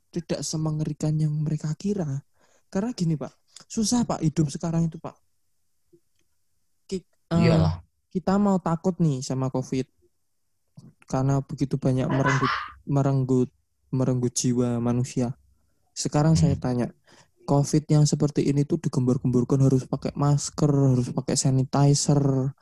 [0.10, 2.26] tidak semengerikan yang mereka kira.
[2.74, 3.30] Karena gini Pak,
[3.70, 5.14] susah Pak hidup sekarang itu Pak.
[6.90, 7.78] Ki- eh, iyalah.
[8.10, 9.86] kita mau takut nih sama COVID
[11.06, 12.54] karena begitu banyak merenggut
[12.90, 13.50] merenggut
[13.94, 15.38] merenggut jiwa manusia.
[15.94, 16.64] Sekarang saya Hmm.
[16.64, 16.88] tanya,
[17.46, 22.56] COVID yang seperti ini tuh digembur-gemburkan harus pakai masker, harus pakai sanitizer,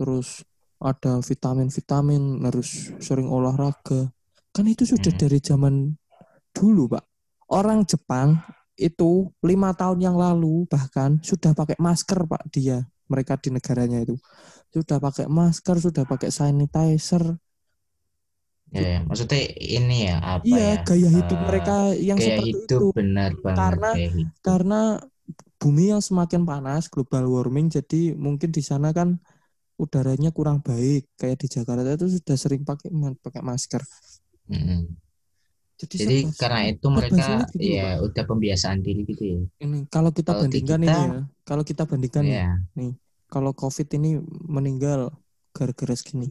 [0.00, 0.42] terus
[0.80, 4.10] ada vitamin-vitamin, harus sering olahraga.
[4.54, 5.16] Kan itu sudah Hmm.
[5.16, 5.94] dari zaman
[6.56, 7.04] dulu, Pak.
[7.52, 8.40] Orang Jepang
[8.80, 12.42] itu lima tahun yang lalu bahkan sudah pakai masker, Pak.
[12.54, 14.16] Dia mereka di negaranya itu
[14.74, 17.24] sudah pakai masker, sudah pakai sanitizer.
[18.72, 18.98] Ya, ya.
[19.08, 19.38] maksudnya
[19.76, 20.76] ini ya apa Iya, ya?
[20.86, 21.72] gaya hidup eh, mereka
[22.08, 22.84] yang gaya seperti hidup itu.
[22.96, 23.94] benar banget Karena-.
[24.46, 24.74] Karena
[25.60, 29.08] bumi yang semakin panas, global warming, jadi mungkin di sana kan
[29.80, 31.08] udaranya kurang baik.
[31.16, 32.92] Kayak di Jakarta itu sudah sering pakai
[33.24, 33.80] pakai masker.
[34.52, 34.92] Mm-mm.
[35.80, 39.40] Jadi, Jadi karena itu mereka gitu loh, ya udah pembiasaan diri gitu ya.
[39.64, 42.90] ini kalau kita Kalau di bandingkan kita- ini ya, kalau kita bandingkan nih, Ya,
[43.32, 45.08] kalau COVID ini meninggal
[45.56, 46.28] gara-gara segini.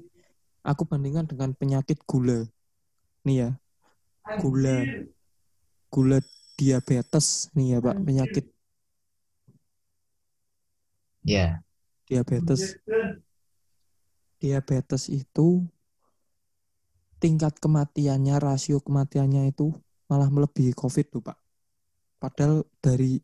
[0.61, 2.45] Aku bandingkan dengan penyakit gula.
[3.25, 3.49] Nih ya,
[4.37, 4.85] gula.
[5.89, 6.21] Gula
[6.53, 8.45] diabetes nih ya, Pak, penyakit
[11.25, 11.65] ya.
[12.05, 12.77] diabetes.
[14.39, 15.67] Diabetes itu
[17.19, 19.75] tingkat kematiannya, rasio kematiannya itu
[20.07, 21.37] malah melebihi COVID tuh, Pak.
[22.19, 23.19] Padahal dari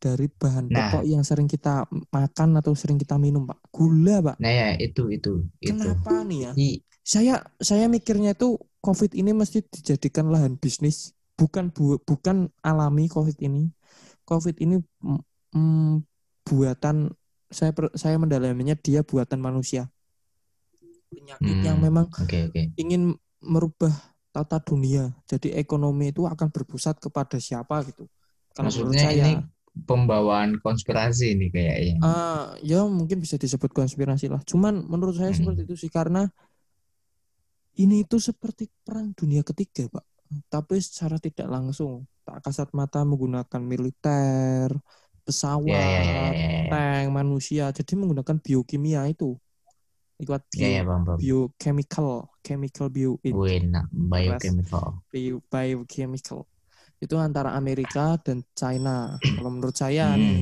[0.00, 0.88] dari bahan Nah.
[0.88, 3.60] pokok yang sering kita makan atau sering kita minum, Pak.
[3.68, 4.36] Gula, Pak.
[4.40, 5.76] Nah ya itu itu itu.
[5.76, 6.52] Kenapa nih ya?
[6.56, 6.68] Jadi
[7.04, 13.36] saya saya mikirnya itu COVID ini mesti dijadikan lahan bisnis, bukan bu, bukan alami COVID
[13.44, 13.68] ini.
[14.24, 15.20] COVID ini mm,
[15.52, 15.94] mm,
[16.48, 17.12] buatan
[17.52, 19.92] saya per- saya mendalaminya dia buatan manusia.
[21.10, 22.62] Penyakit yang Hmm, memang oke oke.
[22.78, 23.92] ingin merubah
[24.34, 25.10] tata dunia.
[25.30, 28.06] Jadi ekonomi itu akan berpusat kepada siapa gitu.
[28.56, 29.32] Kalau menurut Maksudnya saya, ini
[29.88, 31.96] pembawaan konspirasi ini kayaknya.
[32.00, 34.40] Ah, ya mungkin bisa disebut konspirasi lah.
[34.50, 35.36] Cuman menurut saya Hmm.
[35.36, 36.32] seperti itu sih karena
[37.82, 40.04] ini itu seperti perang dunia ketiga, Pak.
[40.52, 44.70] Tapi secara tidak langsung, tak kasat mata menggunakan militer,
[45.26, 46.62] pesawat, Ya ya ya ya.
[46.66, 46.70] ya.
[46.70, 47.62] tank, manusia.
[47.74, 49.34] Jadi menggunakan biokimia itu.
[50.20, 51.16] Lewat bio, Ya ya bang bang.
[51.16, 52.08] biochemical,
[52.44, 55.00] chemical bio, Wena biochemical.
[55.08, 56.44] bio- biochemical.
[57.00, 59.16] Itu antara Amerika dan China.
[59.16, 60.20] Kalau menurut saya Hmm.
[60.20, 60.40] nih.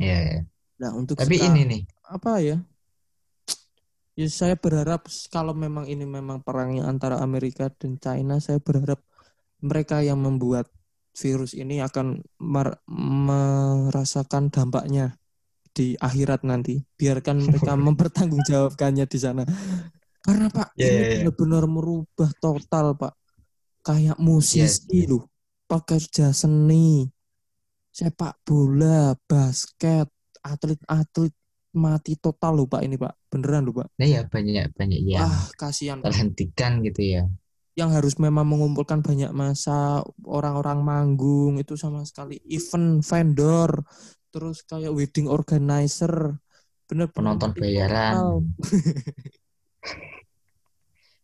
[0.00, 0.38] Ya, ya.
[0.80, 2.56] Nah, untuk Tapi sekarang- ini nih, apa ya?
[4.16, 8.98] Ya saya berharap kalau memang ini memang perangnya antara Amerika dan China, saya berharap
[9.60, 10.66] mereka yang membuat
[11.14, 15.18] virus ini akan mer- merasakan dampaknya
[15.78, 16.82] di akhirat nanti.
[16.98, 19.46] Biarkan mereka mempertanggungjawabkannya di sana.
[20.18, 21.08] Karena Pak, Ya, ini ya, ya.
[21.30, 23.14] benar-benar merubah total, Pak.
[23.86, 25.06] Kayak musisi Yes.
[25.08, 25.30] loh,
[25.64, 27.06] pekerja seni,
[27.94, 30.10] sepak bola, basket,
[30.42, 31.32] atlet-atlet
[31.72, 33.14] mati total loh Pak ini Pak.
[33.30, 33.88] Beneran loh Pak.
[33.96, 37.22] nah ya banyak banyak yang Wah, kasihan terhentikan gitu ya.
[37.78, 43.86] Yang harus memang mengumpulkan banyak masa, orang-orang manggung itu sama sekali event vendor,
[44.28, 46.36] terus kayak wedding organizer
[46.88, 48.44] bener penonton bayaran.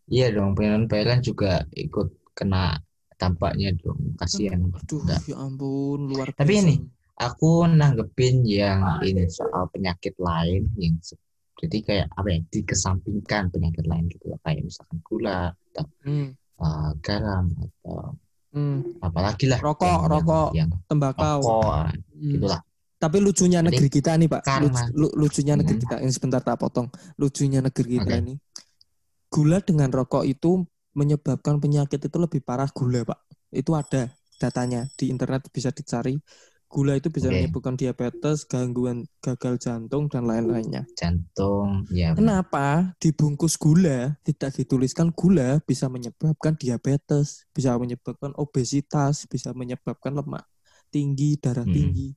[0.05, 2.77] Iya dong, penonton bayaran juga ikut kena
[3.17, 4.13] dampaknya dong.
[4.21, 4.69] Kasihan.
[4.69, 5.21] Aduh, Enggak.
[5.25, 6.41] ya ampun, luar biasa.
[6.45, 6.75] Tapi ini,
[7.15, 10.99] Aku nanggepin yang ini soal penyakit lain yang
[11.55, 14.39] jadi kayak apa ya dikesampingkan penyakit lain gitu loh.
[14.43, 18.19] kayak misalkan gula atau Hmm, uh, garam atau
[18.51, 18.99] hmm.
[18.99, 21.39] apalagi lah Rokok, yang, rokok, yang, tembakau.
[21.39, 22.31] rokok Hmm.
[22.35, 22.61] gitulah
[23.05, 24.43] Tapi lucunya Jadi, negeri kita nih, Pak.
[24.65, 25.85] Lucu- lu- lucunya negeri Hmm.
[25.85, 25.97] kita.
[26.01, 26.89] Ini sebentar tak potong.
[27.21, 28.23] Lucunya negeri kita Oke.
[28.25, 28.35] ini.
[29.29, 30.65] Gula dengan rokok itu
[30.95, 33.21] menyebabkan penyakit itu lebih parah gula, Pak.
[33.53, 34.09] Itu ada
[34.41, 36.17] datanya di internet bisa dicari.
[36.65, 37.39] Gula itu bisa Oke.
[37.39, 40.83] menyebabkan diabetes, gangguan gagal jantung dan lain-lainnya.
[40.97, 49.53] jantung ya Kenapa dibungkus gula tidak dituliskan gula bisa menyebabkan diabetes, bisa menyebabkan obesitas, bisa
[49.53, 50.43] menyebabkan lemak
[50.91, 51.75] tinggi, darah Hmm.
[51.75, 52.09] tinggi.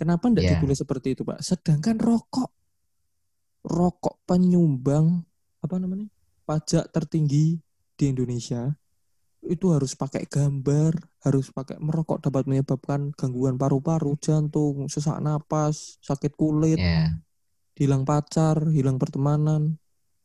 [0.00, 0.52] Kenapa tidak Ya.
[0.58, 1.38] ditulis seperti itu, Pak?
[1.42, 2.50] Sedangkan rokok,
[3.64, 5.24] rokok penyumbang
[5.64, 6.06] apa namanya
[6.44, 7.56] pajak tertinggi
[7.96, 8.74] di Indonesia
[9.44, 10.92] itu harus pakai gambar,
[11.24, 17.14] harus pakai merokok dapat menyebabkan gangguan paru-paru, jantung, sesak napas, sakit kulit, ya
[17.78, 19.76] hilang pacar, hilang pertemanan.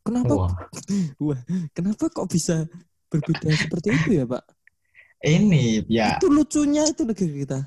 [0.05, 0.53] Kenapa wah
[1.25, 1.41] Wah,
[1.75, 2.65] kenapa kok bisa
[3.11, 4.43] berbeda seperti itu ya, Pak?
[5.23, 7.59] ini ya Itu lucunya itu negeri kita.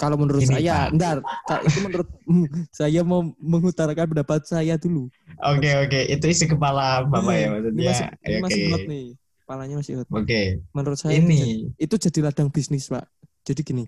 [0.00, 1.20] Kalau menurut Ini, saya, Pak.
[1.44, 2.08] Kak, itu menurut
[2.80, 5.12] saya mau mengutarakan pendapat saya dulu.
[5.44, 9.06] oke oke itu isi kepala bapak ya Ini maksudnya masih, ini oke masih hot nih.
[9.44, 10.08] Kepalanya masih hot.
[10.08, 13.04] oke Menurut saya itu, jadi, ini itu jadi ladang bisnis, Pak.
[13.44, 13.84] Jadi gini,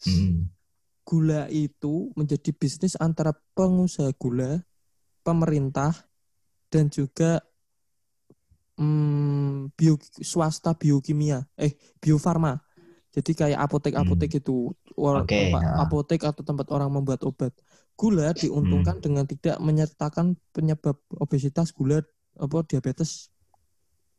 [0.00, 0.48] Hmm,
[1.04, 4.64] gula itu menjadi bisnis antara pengusaha gula,
[5.20, 5.92] pemerintah,
[6.72, 7.44] dan juga
[8.80, 12.56] hmm, bio, swasta biokimia, eh biofarma.
[13.10, 15.26] Jadi kayak apotek-apotek itu, or- Hmm.
[15.26, 15.70] Oke, tempat ya.
[15.82, 17.50] apotek atau tempat orang membuat obat.
[17.98, 19.04] Gula diuntungkan Hmm.
[19.04, 22.00] dengan tidak menyertakan penyebab obesitas, gula,
[22.38, 23.28] apa diabetes,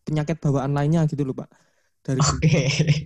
[0.04, 1.50] penyakit bawaan lainnya gitu loh pak.
[2.02, 2.62] Dari oke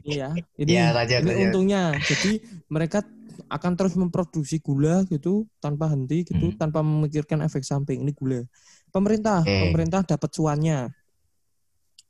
[0.08, 1.43] Iya, ini, Ya, lanjut, ini lanjut.
[1.52, 1.84] untungnya.
[2.02, 2.32] Jadi
[2.71, 3.04] mereka
[3.52, 6.58] akan terus memproduksi gula gitu tanpa henti gitu, Hmm.
[6.58, 8.02] tanpa memikirkan efek samping.
[8.02, 8.41] Ini gula.
[8.89, 9.69] Pemerintah, Oke.
[9.69, 10.89] pemerintah dapat cuannya.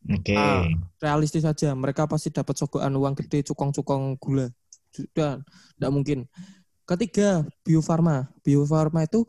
[0.10, 0.66] Oke Ah.
[1.02, 4.50] Realistis saja, mereka pasti dapat sogokan uang gede, cukong-cukong gula.
[4.90, 5.44] Sudah,
[5.76, 6.20] tidak mungkin.
[6.86, 8.30] Ketiga, biofarma.
[8.42, 9.28] Biofarma itu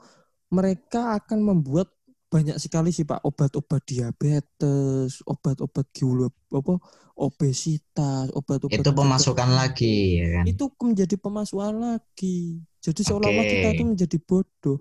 [0.52, 1.90] mereka akan membuat
[2.26, 6.74] banyak sekali sih Pak obat-obat diabetes, obat-obat gula, apa
[7.16, 12.60] obesitas, obat-obat itu pemasukan lagi ya kan itu menjadi pemasukan lagi.
[12.82, 13.52] Jadi seolah-olah Oke.
[13.56, 14.78] kita itu menjadi bodoh.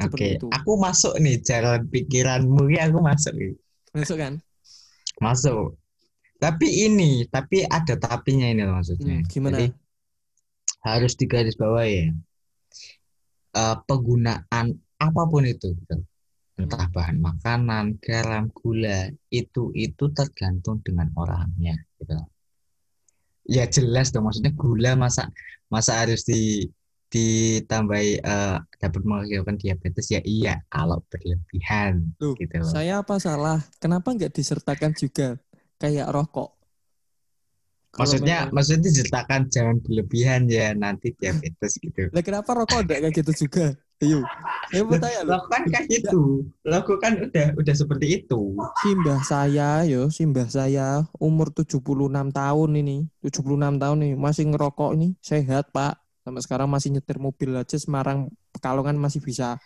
[0.00, 0.48] Oke, itu.
[0.48, 3.52] aku masuk nih jalan pikiranmu ya aku masuk nih.
[3.92, 4.40] Masuk kan?
[5.20, 5.76] Masuk.
[6.40, 9.20] Tapi ini, tapi ada tapinya ini loh maksudnya.
[9.20, 9.60] Hmm, gimana?
[9.60, 9.66] Jadi
[10.80, 12.08] harus digaris bawah ya.
[13.50, 16.00] Eh, penggunaan apa pun itu, gitu.
[16.60, 16.92] entah Hmm.
[16.92, 22.20] bahan makanan, garam, gula, itu itu tergantung dengan orangnya, gitu.
[23.48, 25.32] Ya jelas dong, maksudnya gula masa
[25.72, 26.68] masa harus di
[27.10, 32.70] ditambahi eh, dapat mengakibatkan diabetes ya iya kalau berlebihan Loh, gitu loh.
[32.70, 33.58] Saya apa salah?
[33.82, 35.36] Kenapa nggak disertakan juga
[35.76, 36.54] kayak rokok?
[37.90, 42.06] Kalau Maksudnya memang- maksudnya diceritakan jangan berlebihan ya nanti diabetes gitu.
[42.14, 43.74] Lah kenapa rokok enggak kayak gitu juga?
[44.00, 44.24] Ayo.
[44.72, 45.44] Saya mau tanya loh.
[45.44, 46.20] Lo kan kayak gitu.
[46.64, 48.40] Lo kan udah udah seperti itu.
[48.80, 53.10] Simbah saya yo, simbah saya umur 76 tahun ini.
[53.20, 56.00] 76 tahun nih masih ngerokok ini sehat, Pak.
[56.20, 59.56] Sampai sekarang masih nyetir mobil aja Semarang Pekalongan masih bisa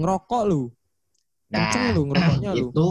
[0.00, 0.62] ngerokok lu.
[1.52, 2.68] Kenceng Nah, lu ngerokoknya lu.
[2.72, 2.86] itu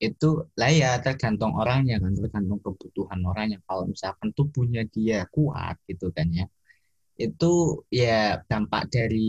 [0.00, 6.08] itu lah ya tergantung orangnya kan tergantung kebutuhan orangnya kalau misalkan tubuhnya dia kuat gitu
[6.08, 6.48] kan ya
[7.20, 9.28] itu ya dampak dari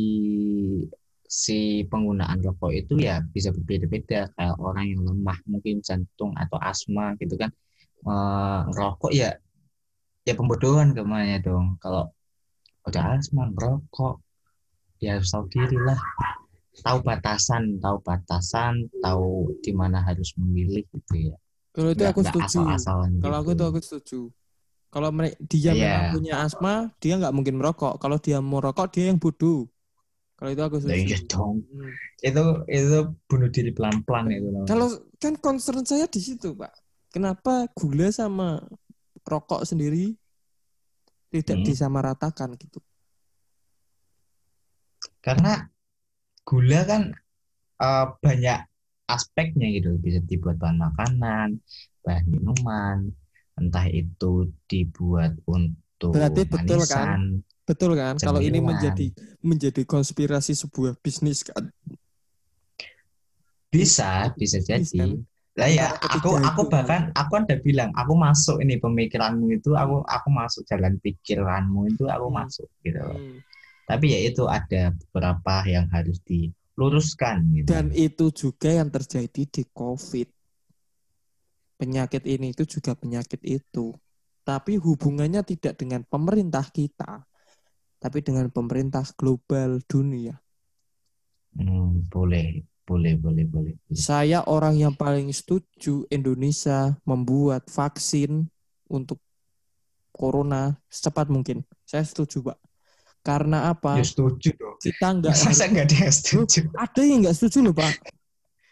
[1.27, 7.19] si penggunaan rokok itu ya bisa berbeda-beda kayak orang yang lemah mungkin jantung atau asma
[7.19, 7.51] gitu kan
[8.01, 9.29] Eh, ngerokok ya
[10.25, 12.09] ya pembodohan ke mana dong kalau
[12.87, 14.15] udah asma ngerokok
[15.01, 15.97] ya harus tahu diri lah
[16.81, 21.35] tahu batasan, tahu batasan, tahu di mana harus memilih gitu ya.
[21.75, 22.47] Kalau itu Nggak- aku nggak setuju.
[22.47, 23.55] asal-asalan Kalau aku gitu.
[23.59, 24.19] itu aku setuju.
[24.91, 25.09] Kalau
[25.47, 25.75] dia Iya.
[25.75, 27.95] memang punya asma, dia nggak mungkin merokok.
[27.99, 29.67] Kalau dia mau rokok, dia yang bodoh.
[30.39, 31.27] Kalau itu aku iya setuju.
[31.27, 31.55] dong.
[31.69, 31.91] Hmm.
[32.23, 32.97] Itu itu
[33.29, 34.47] bunuh diri pelan-pelan itu.
[34.51, 34.67] namanya.
[34.67, 34.87] Kalau
[35.21, 36.71] kan concern saya di situ, Pak.
[37.11, 38.63] Kenapa gula sama
[39.27, 40.15] rokok sendiri
[41.31, 41.67] tidak Hmm.
[41.67, 42.79] disamaratakan gitu?
[45.21, 45.53] karena
[46.47, 47.01] gula kan
[47.81, 48.59] eh, banyak
[49.09, 51.47] aspeknya gitu bisa dibuat bahan makanan,
[52.05, 52.97] bahan minuman,
[53.59, 57.07] entah itu dibuat untuk Berarti betul kan?
[57.07, 57.19] manisan.
[57.67, 58.15] Betul kan?
[58.17, 58.71] Kalau ini Cemilan.
[58.73, 59.07] menjadi
[59.43, 61.69] menjadi konspirasi sebuah bisnis kan?
[63.71, 64.99] Bisa, bisa Bisa, jadi.
[64.99, 65.30] kan?
[65.59, 70.27] Lah ya, aku aku bahkan aku ada bilang, aku masuk ini pemikiranmu itu, aku aku
[70.31, 72.37] masuk jalan pikiranmu itu aku Hmm.
[72.39, 73.03] masuk gitu.
[73.03, 73.37] Hmm.
[73.83, 77.71] Tapi ya itu ada beberapa yang harus diluruskan gitu.
[77.71, 80.27] Dan itu juga yang terjadi di COVID.
[81.79, 83.91] Penyakit ini itu juga penyakit itu.
[84.47, 87.25] Tapi hubungannya tidak dengan pemerintah kita,
[88.03, 90.35] tapi dengan pemerintah global dunia.
[91.55, 93.73] Hmm, boleh, boleh, boleh, boleh.
[93.93, 98.49] Saya orang yang paling setuju Indonesia membuat vaksin
[98.91, 99.21] untuk
[100.11, 101.63] corona secepat mungkin.
[101.87, 102.57] Saya setuju, Pak.
[103.21, 104.01] Karena apa?
[104.01, 104.75] Ya setuju dong.
[104.81, 106.59] Kita nggak Masa nggak ada yang setuju?
[106.73, 107.93] ada yang nggak setuju loh, Pak.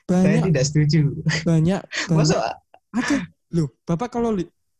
[0.10, 1.00] Saya Banyak, tidak setuju.
[1.46, 2.18] banyak, banyak.
[2.18, 2.58] Masa
[2.90, 3.18] Ada.
[3.54, 4.34] Loh, Bapak kalau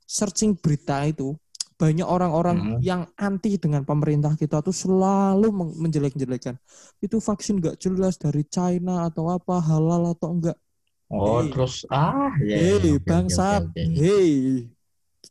[0.10, 1.38] searching berita itu,
[1.80, 2.80] banyak orang-orang Hmm.
[2.84, 5.48] yang anti dengan pemerintah kita tuh selalu
[5.80, 6.60] menjelek-jelekan.
[7.00, 10.60] Itu vaksin nggak jelas dari China atau apa, halal atau enggak.
[11.08, 11.50] Oh, Hei.
[11.56, 12.56] terus ah ya.
[12.60, 13.64] Hei, oke, bangsat.
[13.64, 13.96] oke, oke.
[13.96, 14.30] Hei,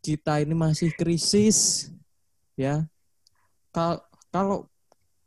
[0.00, 1.92] kita ini masih krisis.
[2.56, 2.88] Ya.
[3.70, 4.68] Kal- Kalau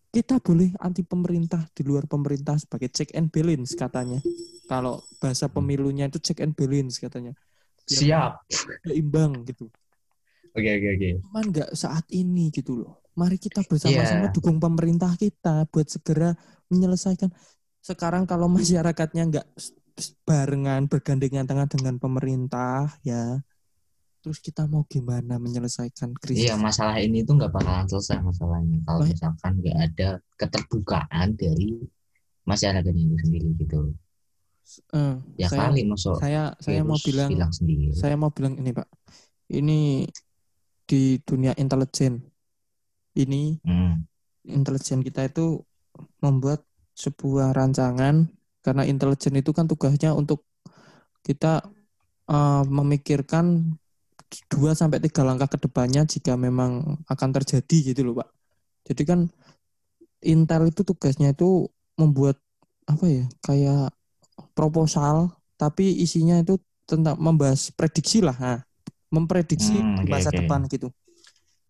[0.09, 4.21] kita boleh anti pemerintah di luar pemerintah sebagai check and balance katanya.
[4.65, 7.33] Kalau bahasa pemilunya itu check and balance katanya.
[7.89, 8.45] Siap.
[8.85, 9.69] Seimbang gitu.
[10.51, 11.09] Oke, oke, oke.
[11.23, 12.99] cuman nggak saat ini gitu loh.
[13.15, 14.33] Mari kita bersama-sama Iya.
[14.35, 16.35] dukung pemerintah kita buat segera
[16.67, 17.31] menyelesaikan.
[17.79, 19.47] Sekarang kalau masyarakatnya nggak
[20.23, 23.39] barengan bergandengan tangan dengan pemerintah ya,
[24.19, 26.47] terus kita mau gimana menyelesaikan krisis?
[26.47, 29.11] Iya, masalah ini tuh nggak bakalan selesai masalahnya kalau Baik.
[29.15, 31.79] misalkan nggak ada keterbukaan dari
[32.43, 33.79] masyarakat itu sendiri gitu.
[34.95, 37.91] Eh, Ya saya, kali masuk saya saya mau bilang hilang sendiri.
[37.91, 38.87] saya mau bilang ini pak,
[39.51, 40.07] ini
[40.91, 42.19] di dunia intelijen
[43.15, 44.03] ini Hmm.
[44.43, 45.63] intelijen kita itu
[46.19, 46.67] membuat
[46.99, 48.27] sebuah rancangan
[48.65, 50.43] karena intelijen itu kan tugasnya untuk
[51.23, 51.63] kita
[52.27, 53.77] eh, memikirkan
[54.51, 58.29] dua sampai tiga langkah ke depannya jika memang akan terjadi gitu loh pak.
[58.87, 59.19] Jadi kan
[60.21, 61.65] Intel itu tugasnya itu
[61.97, 62.37] membuat
[62.85, 63.89] apa ya kayak
[64.57, 66.57] proposal tapi isinya itu
[66.89, 68.59] tentang membahas prediksi lah, nah,
[69.11, 70.39] memprediksi Hmm, oke, masa oke.
[70.39, 70.89] depan gitu.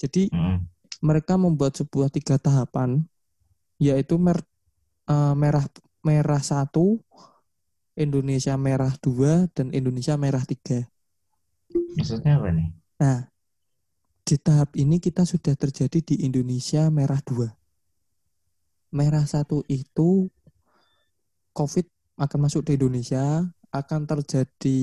[0.01, 0.67] Jadi Hmm.
[1.01, 3.03] mereka membuat sebuah tiga tahapan
[3.81, 4.45] yaitu mer-
[5.09, 5.65] eh, merah
[6.05, 7.01] merah satu
[7.95, 10.79] Indonesia merah dua dan Indonesia merah tiga
[11.95, 12.69] Maksudnya apa nih?
[13.01, 13.17] nah
[14.27, 17.49] di tahap ini kita sudah terjadi di Indonesia merah dua
[18.91, 20.29] merah satu itu
[21.57, 21.85] COVID
[22.19, 24.79] akan masuk di Indonesia akan terjadi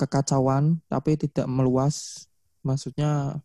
[0.00, 2.24] kekacauan tapi tidak meluas
[2.64, 3.36] maksudnya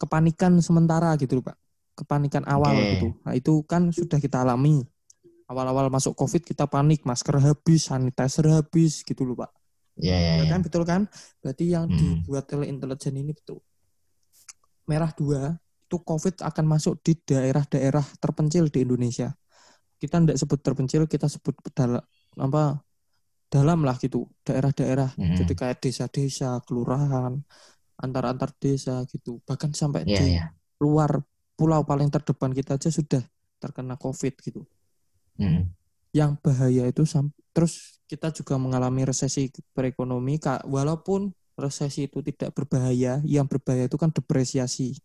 [0.00, 1.56] kepanikan sementara gitu Pak
[2.00, 2.96] kepanikan awal Oke.
[2.96, 4.80] gitu nah itu kan sudah kita alami
[5.44, 9.60] awal-awal masuk COVID kita panik masker habis sanitizer habis gitu loh Pak
[10.00, 10.50] Ya, ya, Ya ya.
[10.56, 11.12] kan betul kan?
[11.44, 12.24] Berarti yang Hmm.
[12.24, 13.60] dibuat oleh intelijen ini betul.
[14.88, 19.34] Merah dua itu COVID akan masuk di daerah-daerah terpencil di Indonesia.
[20.00, 22.00] Kita tidak sebut terpencil, kita sebut dalam
[22.40, 22.80] apa
[23.50, 25.10] dalam lah gitu daerah-daerah.
[25.18, 25.34] Hmm.
[25.34, 27.34] Jadi kayak desa-desa, kelurahan,
[27.98, 29.42] antar-antar desa gitu.
[29.42, 30.44] Bahkan sampai Ya, di ya.
[30.80, 31.20] luar
[31.58, 33.20] pulau paling terdepan kita aja sudah
[33.60, 34.64] terkena COVID gitu
[35.40, 35.72] Hmm.
[36.12, 37.00] yang bahaya itu
[37.52, 40.36] terus kita juga mengalami resesi perekonomi
[40.68, 45.00] walaupun resesi itu tidak berbahaya yang berbahaya itu kan depresiasi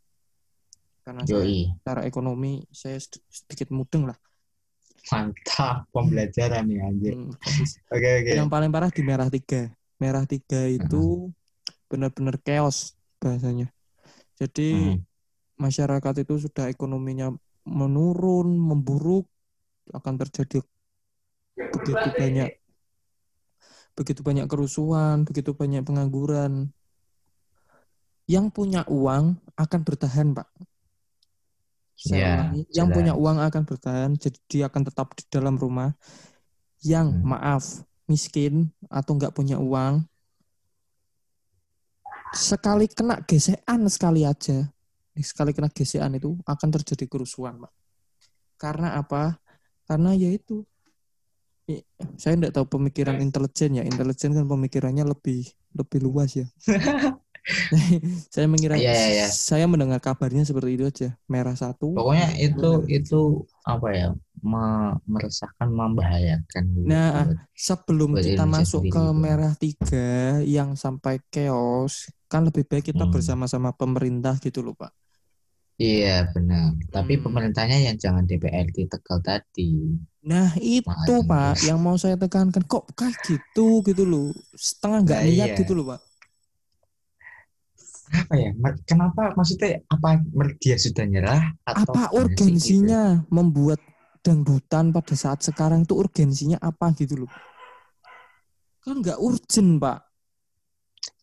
[1.07, 4.17] karena saya secara ekonomi saya sed- sedikit mudeng lah
[5.11, 7.13] Mantap pembelajaran nih anjir.
[7.15, 7.29] Hmm,
[7.93, 8.33] Oke, oke.
[8.37, 9.69] yang paling parah di merah tiga
[10.01, 11.29] merah tiga itu
[11.89, 13.69] benar-benar chaos bahasanya
[14.41, 15.05] jadi Hmm.
[15.61, 17.27] masyarakat itu sudah ekonominya
[17.65, 19.25] menurun memburuk
[19.93, 20.59] akan terjadi
[21.55, 22.49] begitu banyak
[23.97, 26.53] begitu banyak kerusuhan, begitu banyak pengangguran.
[28.33, 29.25] Yang punya uang
[29.57, 30.47] akan bertahan, Pak.
[31.95, 32.95] Saya Ya, ulangi, yang jelas.
[32.99, 35.95] punya uang akan bertahan, jadi dia akan tetap di dalam rumah.
[36.83, 37.23] Yang Hmm.
[37.25, 37.63] maaf
[38.05, 40.05] miskin atau nggak punya uang,
[42.35, 44.69] sekali kena gesekan sekali aja,
[45.17, 47.71] sekali kena gesekan itu akan terjadi kerusuhan, Pak.
[48.59, 49.39] Karena apa?
[49.87, 50.67] Karena yaitu
[52.21, 53.83] saya tidak tahu pemikiran intelijen ya.
[53.83, 56.45] Intelijen kan pemikirannya lebih lebih luas ya.
[58.33, 59.27] saya mengira Iya, iya, iya.
[59.29, 61.09] saya mendengar kabarnya seperti itu aja.
[61.29, 61.93] Merah satu.
[61.93, 63.19] Pokoknya itu itu
[63.65, 64.07] apa ya?
[64.45, 66.63] me- meresahkan, membahayakan.
[66.77, 66.85] gitu.
[66.85, 67.25] Nah,
[67.57, 69.13] sebelum buat kita masuk ke gitu.
[69.17, 73.13] merah tiga yang sampai chaos, kan lebih baik kita Hmm.
[73.13, 74.93] bersama-sama pemerintah gitu loh pak.
[75.83, 76.65] Iya benar.
[76.95, 77.23] Tapi Hmm.
[77.25, 79.69] pemerintahnya yang jangan DPRD Tegal tadi.
[80.25, 85.21] Nah itu Makanya, pak yang mau saya tekankan kok kayak gitu gitu loh setengah nggak
[85.21, 85.57] Nah, niat iya.
[85.61, 85.99] gitu loh pak.
[88.13, 88.49] Apa ya
[88.85, 90.21] kenapa maksudnya apa
[90.61, 92.17] dia sudah nyerah atau Apa gitu?
[92.21, 93.01] urgensinya
[93.33, 93.81] membuat
[94.21, 97.31] dangdutan pada saat sekarang itu urgensinya apa gitu loh?
[98.83, 99.99] Kan nggak urgent pak.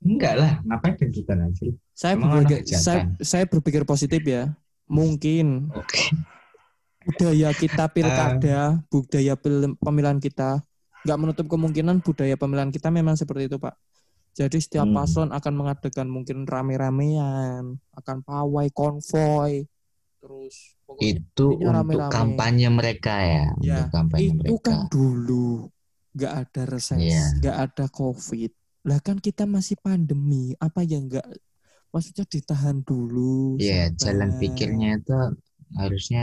[0.02, 4.50] enggak lah ngapain dangdutan aja Saya berpikir, saya, saya berpikir positif ya.
[4.90, 6.02] Mungkin oke
[7.02, 10.62] budaya kita pilkada, budaya pil- pemilihan kita,
[11.02, 13.74] nggak menutup kemungkinan budaya pemilihan kita memang seperti itu, Pak.
[14.32, 14.96] Jadi setiap Hmm.
[14.96, 19.68] paslon akan mengadakan mungkin rame-ramean, akan pawai, konvoy,
[20.24, 22.08] terus pokoknya itu untuk rame-rame.
[22.16, 25.68] kampanye mereka ya, Ya, untuk kampanye itu mereka kan dulu
[26.16, 27.24] nggak ada reses, Iya.
[27.44, 28.50] nggak ada covid.
[28.88, 31.28] Lah kan kita masih pandemi, apa yang nggak
[31.92, 33.60] maksudnya ditahan dulu.
[33.60, 34.40] Iya, jalan sabar.
[34.40, 35.18] pikirnya itu
[35.76, 36.22] harusnya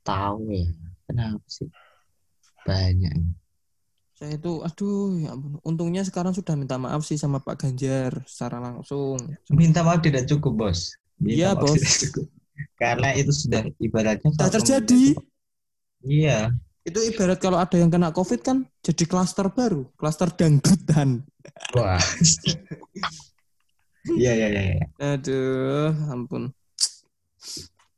[0.00, 0.72] tahu ya.
[1.04, 1.68] Kenapa sih?
[2.64, 3.14] Banyak.
[4.16, 5.60] Saya itu, aduh, ya ampun.
[5.60, 9.20] Untungnya sekarang sudah minta maaf sih sama Pak Ganjar secara langsung.
[9.52, 10.96] Minta maaf tidak cukup, Bos.
[11.20, 11.76] Minta Iya, Bos.
[11.76, 12.26] tidak cukup.
[12.80, 15.02] Karena itu sudah ibaratnya Sudah terjadi.
[16.00, 16.48] Iya.
[16.80, 21.20] Itu ibarat kalau ada yang kena COVID kan jadi klaster baru, klaster dangdutan.
[21.76, 22.00] Wah.
[24.06, 24.62] Iya, iya, iya.
[24.70, 24.86] iya.
[25.18, 26.54] Aduh, ampun.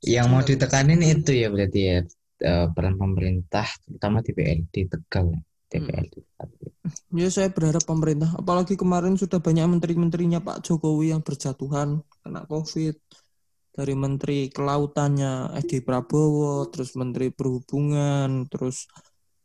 [0.01, 1.99] Yang mau ditekanin itu ya berarti ya
[2.49, 5.37] eh, peran pemerintah terutama DPRD Tegal
[5.69, 5.81] ya.
[5.85, 6.73] DPRD Tegal.
[7.13, 12.97] Ya saya berharap pemerintah, apalagi kemarin sudah banyak menteri-menterinya Pak Jokowi yang berjatuhan kena COVID.
[13.79, 18.91] Dari Menteri Kelautannya Edi Prabowo, terus Menteri Perhubungan, terus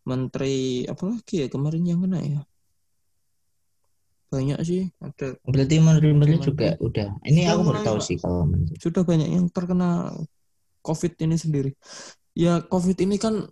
[0.10, 2.42] Menteri apa lagi ya kemarin yang kena ya?
[4.34, 7.22] Banyak sih, ada Berarti menteri-menteri juga udah.
[7.22, 8.76] Ini Sudah aku baru tahu sih kalau menteri.
[8.82, 10.10] sudah banyak yang terkena
[10.82, 11.72] COVID ini sendiri.
[12.34, 13.46] Ya COVID ini kan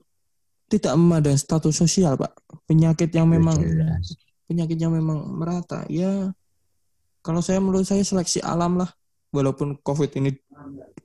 [0.71, 2.31] tidak memandang status sosial Pak,
[2.63, 4.15] penyakit yang memang Jelas.
[4.47, 5.83] penyakitnya memang merata.
[5.91, 6.31] Ya,
[7.19, 8.87] kalau saya menurut saya seleksi alam lah.
[9.31, 10.35] Walaupun COVID ini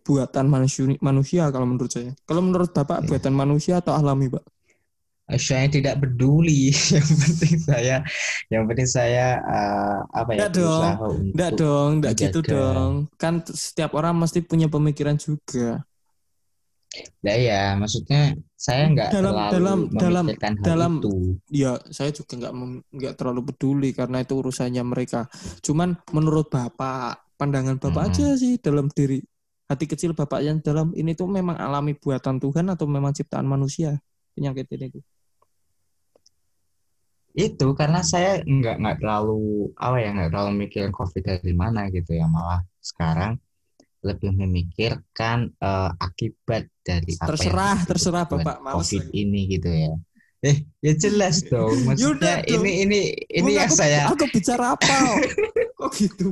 [0.03, 2.11] buatan manusia, manusia kalau menurut saya.
[2.27, 3.07] Kalau menurut Bapak Ya.
[3.11, 4.43] buatan manusia atau alami, Pak?
[5.39, 6.71] Saya tidak peduli.
[6.95, 7.97] Yang penting saya,
[8.47, 10.87] yang penting saya eh, apa ya Nggak dong.
[11.35, 12.91] Enggak dong, enggak gitu dong.
[13.19, 15.83] Kan setiap orang mesti punya pemikiran juga.
[16.97, 21.15] Nah, ya, maksudnya saya nggak Dalam- terlalu dalam- dalam- memikirkan hal dalam- itu.
[21.53, 22.53] Ya, saya juga nggak
[22.89, 25.29] nggak terlalu peduli karena itu urusannya mereka.
[25.61, 28.11] Cuman menurut Bapak, pandangan Bapak Hmm.
[28.17, 29.21] aja sih dalam diri
[29.69, 34.01] hati kecil Bapak yang dalam ini tuh memang alami buatan Tuhan atau memang ciptaan manusia
[34.33, 35.05] penyakit ini tuh.
[37.37, 42.17] Itu karena saya nggak nggak terlalu apa ya nggak terlalu mikirin COVID dari mana gitu
[42.17, 43.37] ya malah sekarang
[44.07, 48.57] lebih memikirkan eh, akibat dari apa Terserah, yang terserah, Bapak.
[48.63, 49.93] Males COVID ini gitu ya.
[50.41, 51.75] Eh, ya jelas dong.
[51.83, 52.63] Maksudnya Yaudah dong.
[52.63, 54.87] ini ini ini yang aku, saya aku bicara apa?
[55.79, 56.31] Kok gitu?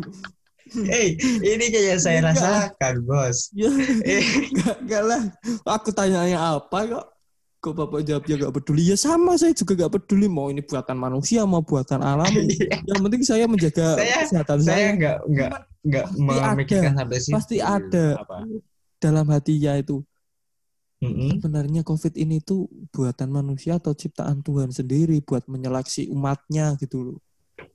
[0.74, 2.34] Eh, ini kayak saya Enggak.
[2.34, 3.50] rasakan, Bos.
[3.52, 3.70] Ya,
[4.10, 5.22] Eh, enggak, enggak lah.
[5.68, 7.06] Aku tanyanya apa kok?
[7.60, 8.82] Kok Bapak jawabnya enggak peduli?
[8.84, 12.48] Ya sama, saya juga enggak peduli mau ini buatan manusia mau buatan alami.
[12.50, 12.80] iya.
[12.84, 14.88] Yang penting saya menjaga Saya- kesehatan saya saya.
[14.98, 15.52] nggak nggak
[15.84, 17.34] nggak memikirkan sampai situ.
[17.36, 18.06] Pasti ada.
[18.18, 18.36] Apa?
[18.98, 20.00] Dalam hatinya itu
[21.04, 21.36] Mm-mm.
[21.36, 27.18] sebenarnya COVID ini tuh buatan manusia atau ciptaan Tuhan sendiri buat menyeleksi umatnya gitu loh.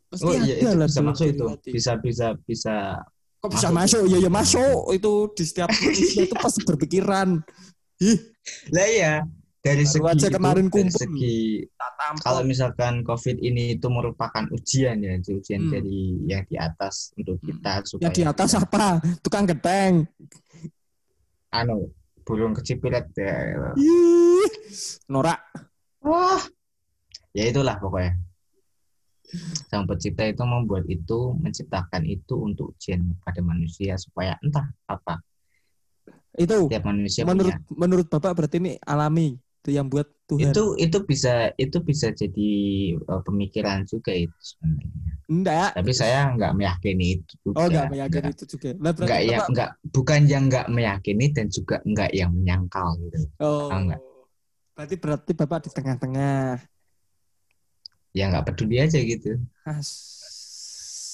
[0.10, 1.46] Pasti Oh iya, itu ada lah bisa masuk itu.
[1.46, 1.70] hati.
[1.70, 2.98] Bisa bisa bisa.
[3.40, 4.02] Kok bisa masuk.
[4.02, 4.02] masuk?
[4.10, 4.78] Ya ya masuk.
[4.98, 7.38] Itu di setiap manusia itu pasti berpikiran.
[8.02, 8.18] Ih,
[8.74, 9.14] Lah iya,
[9.62, 10.90] dari Baru segi aja itu, kemarin dari kumpul.
[10.90, 11.38] segi
[12.00, 12.24] tampol.
[12.24, 15.72] kalau misalkan COVID ini itu merupakan ujian ya, itu ujian Hmm.
[15.76, 18.86] dari yang di atas untuk kita supaya Ya di atas kita, apa?
[19.20, 20.08] Tukang geteng.
[21.52, 21.92] anu
[22.24, 23.74] burung kecipirat ya.
[23.76, 24.48] Ih,
[25.10, 25.42] norak.
[26.00, 26.40] Wah.
[27.34, 28.16] Ya itulah pokoknya.
[29.70, 35.22] Sang pencipta itu membuat itu, menciptakan itu untuk ujian pada manusia supaya entah apa.
[36.34, 37.78] Itu Tiap manusia menurut punya.
[37.78, 40.54] menurut Bapak berarti ini alami itu yang buat Tuhan.
[40.54, 42.52] Itu itu bisa itu bisa jadi
[43.10, 44.92] uh, pemikiran juga itu sebenarnya.
[45.26, 45.70] Enggak.
[45.74, 47.58] Tapi saya nggak meyakini itu juga.
[47.58, 48.70] Oh, enggak meyakini itu juga.
[48.78, 52.88] Lah berarti Nggak yang Bapak nggak bukan yang nggak meyakini dan juga nggak yang menyangkal
[53.02, 53.18] gitu.
[53.42, 53.74] Oh.
[53.74, 54.02] Tahu nggak?
[54.78, 56.46] Berarti berarti Bapak di tengah-tengah.
[58.14, 59.42] Ya nggak peduli aja gitu.
[59.66, 59.90] As.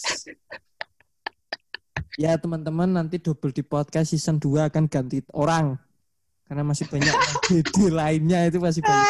[2.15, 5.75] Ya teman-teman nanti double di podcast season 2 akan ganti orang
[6.45, 7.15] karena masih banyak
[7.49, 9.09] Dedi lainnya itu masih banyak.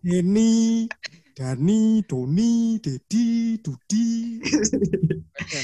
[0.00, 0.88] Ini,
[1.36, 4.40] Dani, Doni, Dedi, Dudi.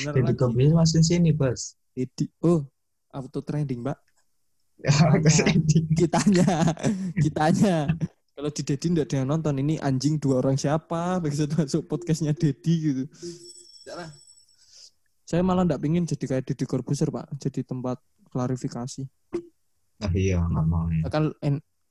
[0.07, 0.35] Lagi.
[0.37, 1.77] kopi masuk sini bos.
[1.97, 2.29] Dedi.
[2.45, 2.69] Oh,
[3.13, 3.99] auto trending, Mbak.
[5.97, 6.77] Kitanya,
[7.17, 7.89] kitanya.
[8.37, 12.37] Kalau di Dedi tidak ada yang nonton ini anjing dua orang siapa begitu masuk podcastnya
[12.37, 13.05] Dedi gitu.
[15.25, 17.97] Saya malah tidak pingin jadi kayak Deddy Corbuzier pak, jadi tempat
[18.29, 19.09] klarifikasi.
[19.99, 21.03] Ah, iya nggak mau ya.
[21.09, 21.25] Bahkan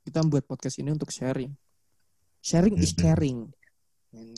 [0.06, 1.49] kita membuat podcast ini untuk sharing.
[2.39, 2.99] Sharing is Mhm.
[2.99, 3.39] caring.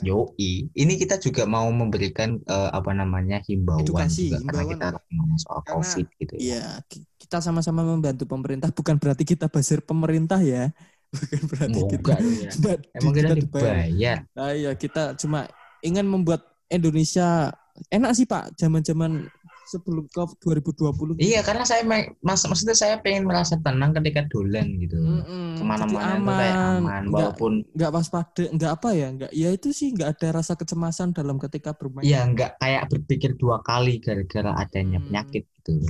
[0.02, 4.70] Yoi, ini kita juga mau memberikan eh, apa namanya himbauan Edukasi, juga karena himbauan.
[4.74, 6.40] kita lagi ngomong soal Karena- COVID gitu ya.
[6.42, 8.74] Iya, ki- kita sama-sama membantu pemerintah.
[8.74, 10.74] Bukan berarti kita basir pemerintah ya.
[11.14, 11.94] Bukan berarti kita
[12.58, 12.96] Enggak ya.
[12.98, 13.74] Emang kita dibayar.
[13.86, 14.18] dibayar.
[14.34, 15.46] Nah, iya, kita cuma
[15.80, 17.54] ingin membuat Indonesia
[17.88, 19.30] enak sih Pak, zaman-zaman
[19.68, 21.20] sebelum COVID 2020.
[21.20, 24.96] Iya, karena saya mas maksudnya saya pengen merasa tenang ketika dolan gitu.
[24.96, 29.30] Mm-mm, Ke mana-mana jadi tuh kayak aman, Nggak- walaupun nggak waspada, nggak apa ya, nggak
[29.32, 32.02] ya itu sih nggak ada rasa kecemasan dalam ketika bermain.
[32.02, 35.06] ya nggak kayak berpikir dua kali gara-gara adanya Hmm.
[35.06, 35.84] penyakit gitu.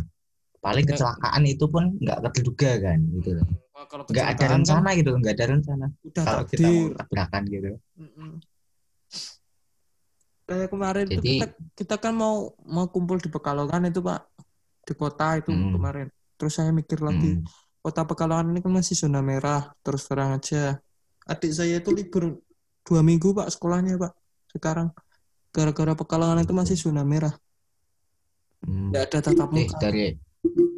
[0.59, 3.31] Paling Nggak- kecelakaan itu pun nggak terduga kan gitu.
[3.39, 3.47] loh.
[3.73, 5.87] Oh, kalau Nggak ada kecelakaan kan rencana gitu, nggak ada rencana.
[6.03, 6.67] udah Kalau kita takdir.
[6.67, 7.71] mau tabrakan gitu.
[7.95, 8.31] Mm-mm.
[10.49, 11.47] Kayak kemarin itu Jadi- kita,
[11.77, 14.21] kita kan mau mau kumpul di Pekalongan itu Pak
[14.83, 15.77] di kota itu Hmm.
[15.77, 16.09] kemarin.
[16.41, 17.45] Terus saya mikir lagi Hmm.
[17.79, 19.77] kota Pekalongan ini kan masih zona merah.
[19.85, 20.81] Terus terang aja
[21.29, 22.41] adik saya itu libur
[22.81, 24.13] dua minggu Pak sekolahnya Pak
[24.49, 24.89] sekarang
[25.53, 27.37] gara-gara Pekalongan itu masih zona merah.
[28.65, 28.89] Hmm.
[28.89, 29.77] Nggak ada tatap muka.
[29.79, 30.17] dari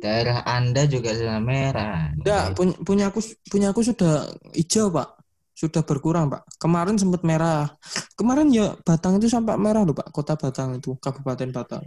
[0.03, 2.11] daerah Anda juga zona merah.
[2.11, 5.20] Enggak, punya, punya aku punya aku sudah hijau, Pak.
[5.61, 6.57] Sudah berkurang, Pak.
[6.57, 7.69] Kemarin sempat merah.
[8.17, 10.09] Kemarin ya Batang itu sampai merah loh, Pak.
[10.09, 11.85] Kota Batang itu, Kabupaten Batang.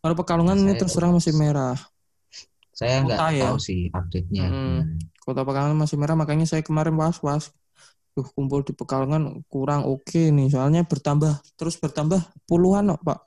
[0.00, 1.76] Kalau Pekalongan ini Saya- terus terang masih merah.
[2.72, 3.52] Saya nggak ya?
[3.52, 4.48] tahu sih update-nya.
[4.48, 4.56] Mm.
[4.56, 4.82] gimana.
[5.20, 7.52] Kota Pekalongan masih merah, makanya saya kemarin was-was.
[8.16, 10.48] Duh, kumpul di Pekalongan kurang oke nih.
[10.48, 13.20] Soalnya bertambah, terus bertambah puluhan, kok, Pak.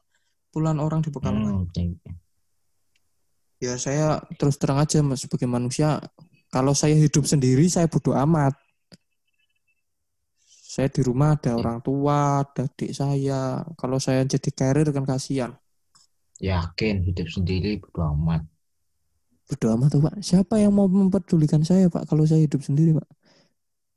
[0.50, 1.70] Puluhan orang di Pekalongan.
[1.70, 1.94] Hmm.
[3.62, 6.02] Ya saya terus terang aja Mas, sebagai manusia,
[6.50, 8.65] kalau saya hidup sendiri saya bodoh amat.
[10.76, 13.64] Saya di rumah ada orang tua, ada adik saya.
[13.80, 15.52] Kalau saya jadi karir kan kasihan.
[16.44, 18.44] Yakin hidup sendiri bodo amat.
[19.48, 20.16] Bodoh amat tuh Pak.
[20.20, 23.08] Siapa yang mau mempedulikan saya Pak kalau saya hidup sendiri Pak?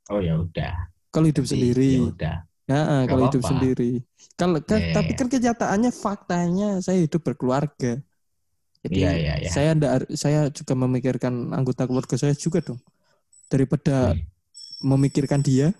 [0.07, 0.87] Oh ya udah.
[1.11, 1.91] Kalau hidup Jadi, sendiri.
[1.99, 2.35] Ya udah.
[2.69, 3.51] Ya, ah, kalau hidup apa-apa.
[3.59, 3.91] sendiri.
[4.37, 5.17] Kalau Iya, tapi iya.
[5.17, 7.97] kan kenyataannya faktanya saya hidup berkeluarga.
[8.85, 9.49] Jadi Iya, iya, iya.
[9.51, 12.79] saya ndak saya juga memikirkan anggota keluarga saya juga dong.
[13.51, 14.23] Daripada Iya.
[14.85, 15.73] memikirkan dia,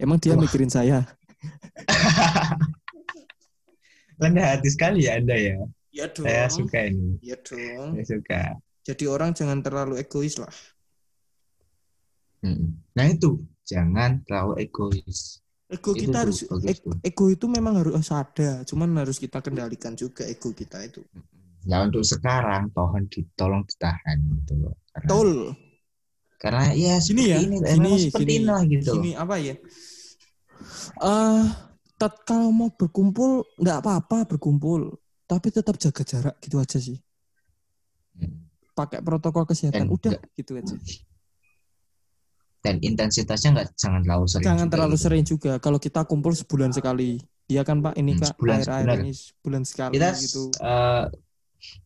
[0.00, 0.40] emang dia Wah.
[0.42, 1.04] mikirin saya.
[4.20, 5.56] Rendah hati sekali ya Anda ya.
[5.94, 6.26] Iya dong.
[6.26, 7.18] Saya suka ini.
[7.22, 7.88] Iya dong.
[7.98, 8.40] Saya suka.
[8.84, 10.52] Jadi orang jangan terlalu egois lah.
[12.94, 15.40] Nah itu jangan terlalu egois.
[15.64, 16.92] Ego Itu kita harus bagus e- tuh.
[17.00, 21.00] ego itu memang harus ada, cuman harus kita kendalikan juga ego kita itu.
[21.64, 24.76] Ya untuk sekarang tolong ditolong ditahan gitu loh.
[24.92, 25.30] Karena, Betul.
[26.40, 28.92] Karena ya seperti ya, ini, gini, emang seperti gini, inilah gitu.
[29.00, 29.54] Gini apa ya?
[31.00, 31.44] Eh,
[31.98, 36.98] tet kalau mau berkumpul nggak apa-apa berkumpul, tapi tetap jaga jarak gitu aja sih.
[38.18, 38.46] Mm.
[38.74, 40.74] Pakai protokol kesehatan, Dan udah nggak- gitu aja.
[42.64, 44.46] Dan intensitasnya nggak jangan terlalu sering.
[44.48, 45.04] Jangan juga terlalu gitu.
[45.04, 45.52] sering juga.
[45.60, 47.92] Kalau kita kumpul sebulan sekali, iya kan Pak?
[47.94, 48.58] Ini Hmm, Kak sebulan,
[48.96, 50.42] ini sebulan sekali Kita gitu.
[50.64, 51.04] eh,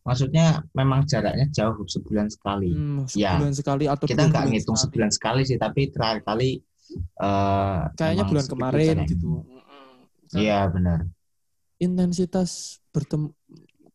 [0.03, 2.71] maksudnya memang jaraknya jauh sebulan sekali.
[2.73, 3.35] Hmm, Ya.
[3.37, 4.83] sebulan sekali atau Kita nggak ngitung sekali.
[4.87, 6.49] sebulan sekali sih, tapi terakhir kali
[7.21, 9.11] eh, Kayaknya bulan kemarin jaraknya.
[9.13, 9.29] gitu.
[10.33, 10.99] Iya benar.
[11.79, 13.31] Intensitas bertemu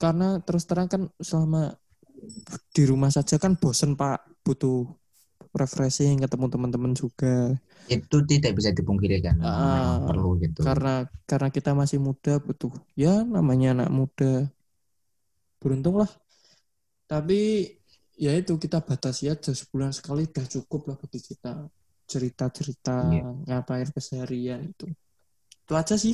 [0.01, 1.77] karena terus terang kan selama
[2.73, 4.89] di rumah saja kan bosen Pak, butuh
[5.55, 7.55] refreshing ketemu teman-teman juga.
[7.87, 9.37] Itu tidak bisa dipungkiri kan.
[9.45, 10.65] Ah, perlu gitu.
[10.65, 14.49] Karena karena kita masih muda butuh ya namanya anak muda.
[15.65, 16.11] Beruntung lah.
[17.09, 17.73] Tapi
[18.21, 21.67] ya itu kita batasi aja sebulan sekali udah cukup lah bagi kita
[22.05, 23.25] cerita-cerita Iya.
[23.49, 24.93] ngapain keseharian itu.
[25.65, 26.13] Itu aja sih.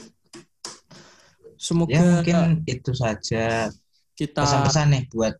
[1.59, 3.69] Semoga Ya mungkin itu saja
[4.17, 5.35] kita pesan-pesan nih buat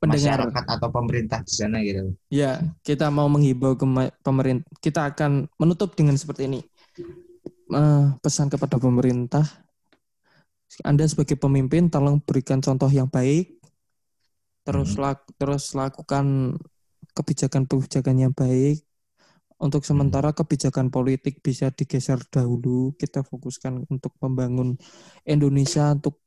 [0.00, 2.16] pendengar masyarakat atau pemerintah di sana gitu.
[2.32, 3.84] ya kita mau menghimbau ke
[4.24, 6.60] pemerintah kita akan menutup dengan seperti ini
[7.70, 9.46] Eh, pesan kepada pemerintah
[10.86, 13.58] anda sebagai pemimpin tolong berikan contoh yang baik.
[14.66, 15.02] Terus Hmm.
[15.02, 16.56] lak- terus lakukan
[17.16, 18.84] kebijakan-kebijakan yang baik.
[19.60, 22.96] Untuk sementara kebijakan politik bisa digeser dahulu.
[22.96, 24.80] Kita fokuskan untuk membangun
[25.28, 26.22] Indonesia untuk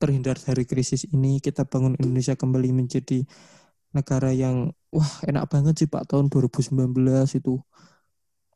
[0.00, 1.40] terhindar dari krisis ini.
[1.40, 3.24] Kita bangun Indonesia kembali menjadi
[3.96, 7.56] negara yang wah enak banget sih Pak tahun 2019 itu.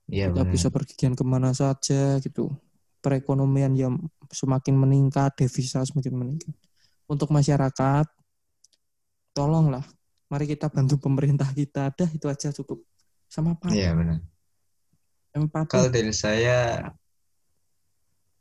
[0.08, 0.52] Iya kita benar.
[0.52, 2.52] bisa pergian ke mana saja gitu
[3.04, 4.00] perekonomian yang
[4.32, 6.56] semakin meningkat devisa semakin meningkat
[7.04, 8.08] untuk masyarakat
[9.36, 9.84] tolonglah
[10.32, 12.80] mari kita bantu pemerintah kita dah itu aja cukup
[13.28, 14.18] sama Pak Iya benar.
[15.34, 16.88] empati Kalau dari saya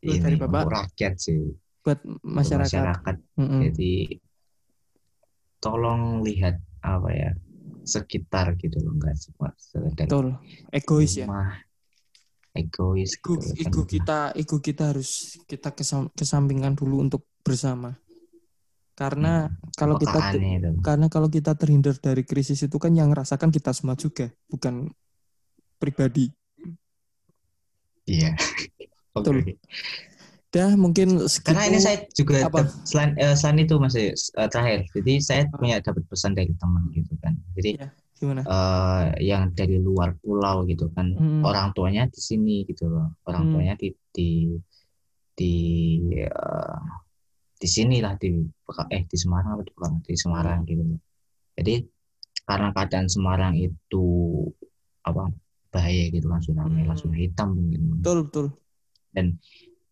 [0.04, 0.68] ini dari Bapak?
[0.68, 1.40] rakyat sih,
[1.82, 2.70] buat masyarakat.
[2.70, 3.16] masyarakat.
[3.40, 3.60] Mm-mm.
[3.72, 3.94] Jadi
[5.64, 7.32] tolong lihat apa ya
[7.88, 10.28] sekitar gitu loh, enggak cuma sekedar Betul.
[10.76, 11.28] Egois ya.
[12.54, 13.66] Egois Ego, gitu kan.
[13.66, 17.98] ego kita, ego kita harus kita kesam- kesampingkan dulu untuk bersama.
[18.94, 20.70] Karena kalau kita itu.
[20.86, 24.94] karena kalau kita terhindar dari krisis itu kan yang rasakan kita semua juga, bukan
[25.82, 26.30] pribadi.
[28.06, 28.38] Iya.
[29.18, 29.42] Betul.
[29.42, 29.58] Oke.
[30.54, 31.50] Dah mungkin segitu.
[31.50, 32.70] Karena ini saya juga Apa?
[32.86, 34.14] selain eh, selain itu Mas eh,
[34.54, 34.86] terakhir.
[34.94, 37.34] Jadi saya punya dapat pesan dari teman gitu kan.
[37.58, 37.90] Jadi Iya.
[38.24, 38.42] Gimana?
[38.48, 41.12] eh, yang dari luar pulau gitu kan.
[41.14, 41.44] Hmm.
[41.44, 43.20] Orang tuanya di sini gitu loh.
[43.28, 43.52] Orang Hmm.
[43.52, 44.30] tuanya di di
[45.34, 45.54] di
[46.16, 46.80] eh,
[47.60, 48.32] di sini lah di
[48.90, 49.74] eh di Semarang apa di
[50.08, 50.70] di Semarang Hmm.
[50.72, 51.00] gitu loh.
[51.60, 51.76] Jadi
[52.44, 54.06] karena keadaan Semarang itu
[55.04, 55.28] apa
[55.74, 56.90] bahaya gitu kan tsunami Hmm.
[56.90, 58.46] langsung hitam mungkin Betul, betul.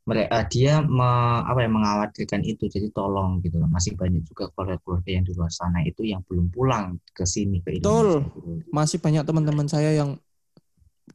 [0.01, 5.09] Mereka dia me- apa ya mengkhawatirkan itu jadi tolong gitu loh masih banyak juga keluarga-keluarga
[5.13, 8.25] yang di luar sana itu yang belum pulang ke sini ke Betul.
[8.25, 8.51] Indonesia gitu.
[8.73, 10.17] Masih banyak teman-teman saya yang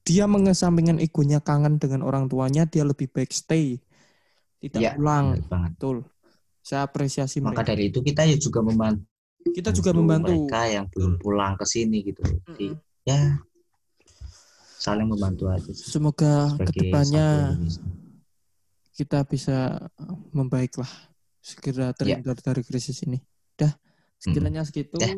[0.06, 3.82] dia mengesampingkan egonya kangen dengan orang tuanya, dia lebih baik stay.
[4.62, 5.34] Tidak Iya, pulang.
[5.50, 5.96] banget Betul.
[6.62, 7.70] Saya apresiasi maka mereka.
[7.74, 9.02] dari itu kita ya juga membantu
[9.46, 10.34] Kita juga membantu.
[10.34, 13.06] mereka yang belum pulang ke sini gitu jadi Mm-mm.
[13.06, 13.20] ya
[14.76, 17.56] saling membantu aja Semoga ke depannya.
[18.96, 19.76] Kita bisa
[20.32, 20.88] membaiklah
[21.44, 23.20] segera terhindar dari krisis ini.
[23.54, 23.76] Dah,
[24.16, 24.96] sekiranya segitu.
[24.96, 25.12] Dah.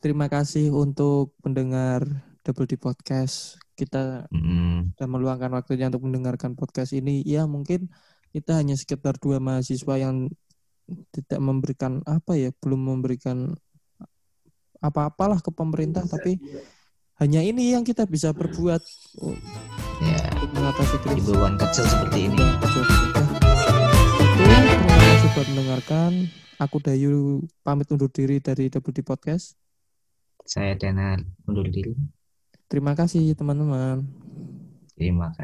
[0.00, 2.04] Terima kasih untuk pendengar
[2.44, 3.56] Double D Podcast.
[3.76, 4.92] Kita Mm-mm.
[4.96, 7.24] sudah meluangkan waktunya untuk mendengarkan podcast ini.
[7.24, 7.88] Ya mungkin
[8.32, 10.28] kita hanya sekitar dua mahasiswa yang
[11.12, 13.56] tidak memberikan apa ya, belum memberikan
[14.80, 16.40] apa-apalah ke pemerintah, tapi
[17.20, 18.80] hanya ini yang kita bisa perbuat.
[20.00, 20.24] Ya.
[20.40, 21.28] Untuk mengatasi krisis.
[21.28, 22.40] himbauan kecil seperti ini.
[22.40, 22.80] Itu,
[24.40, 26.12] terima kasih buat mendengarkan.
[26.56, 29.56] Aku Dayu pamit undur diri dari WD Podcast.
[30.48, 31.92] saya Dana undur diri.
[32.66, 34.02] Terima kasih teman-teman.
[34.96, 35.38] terima kasih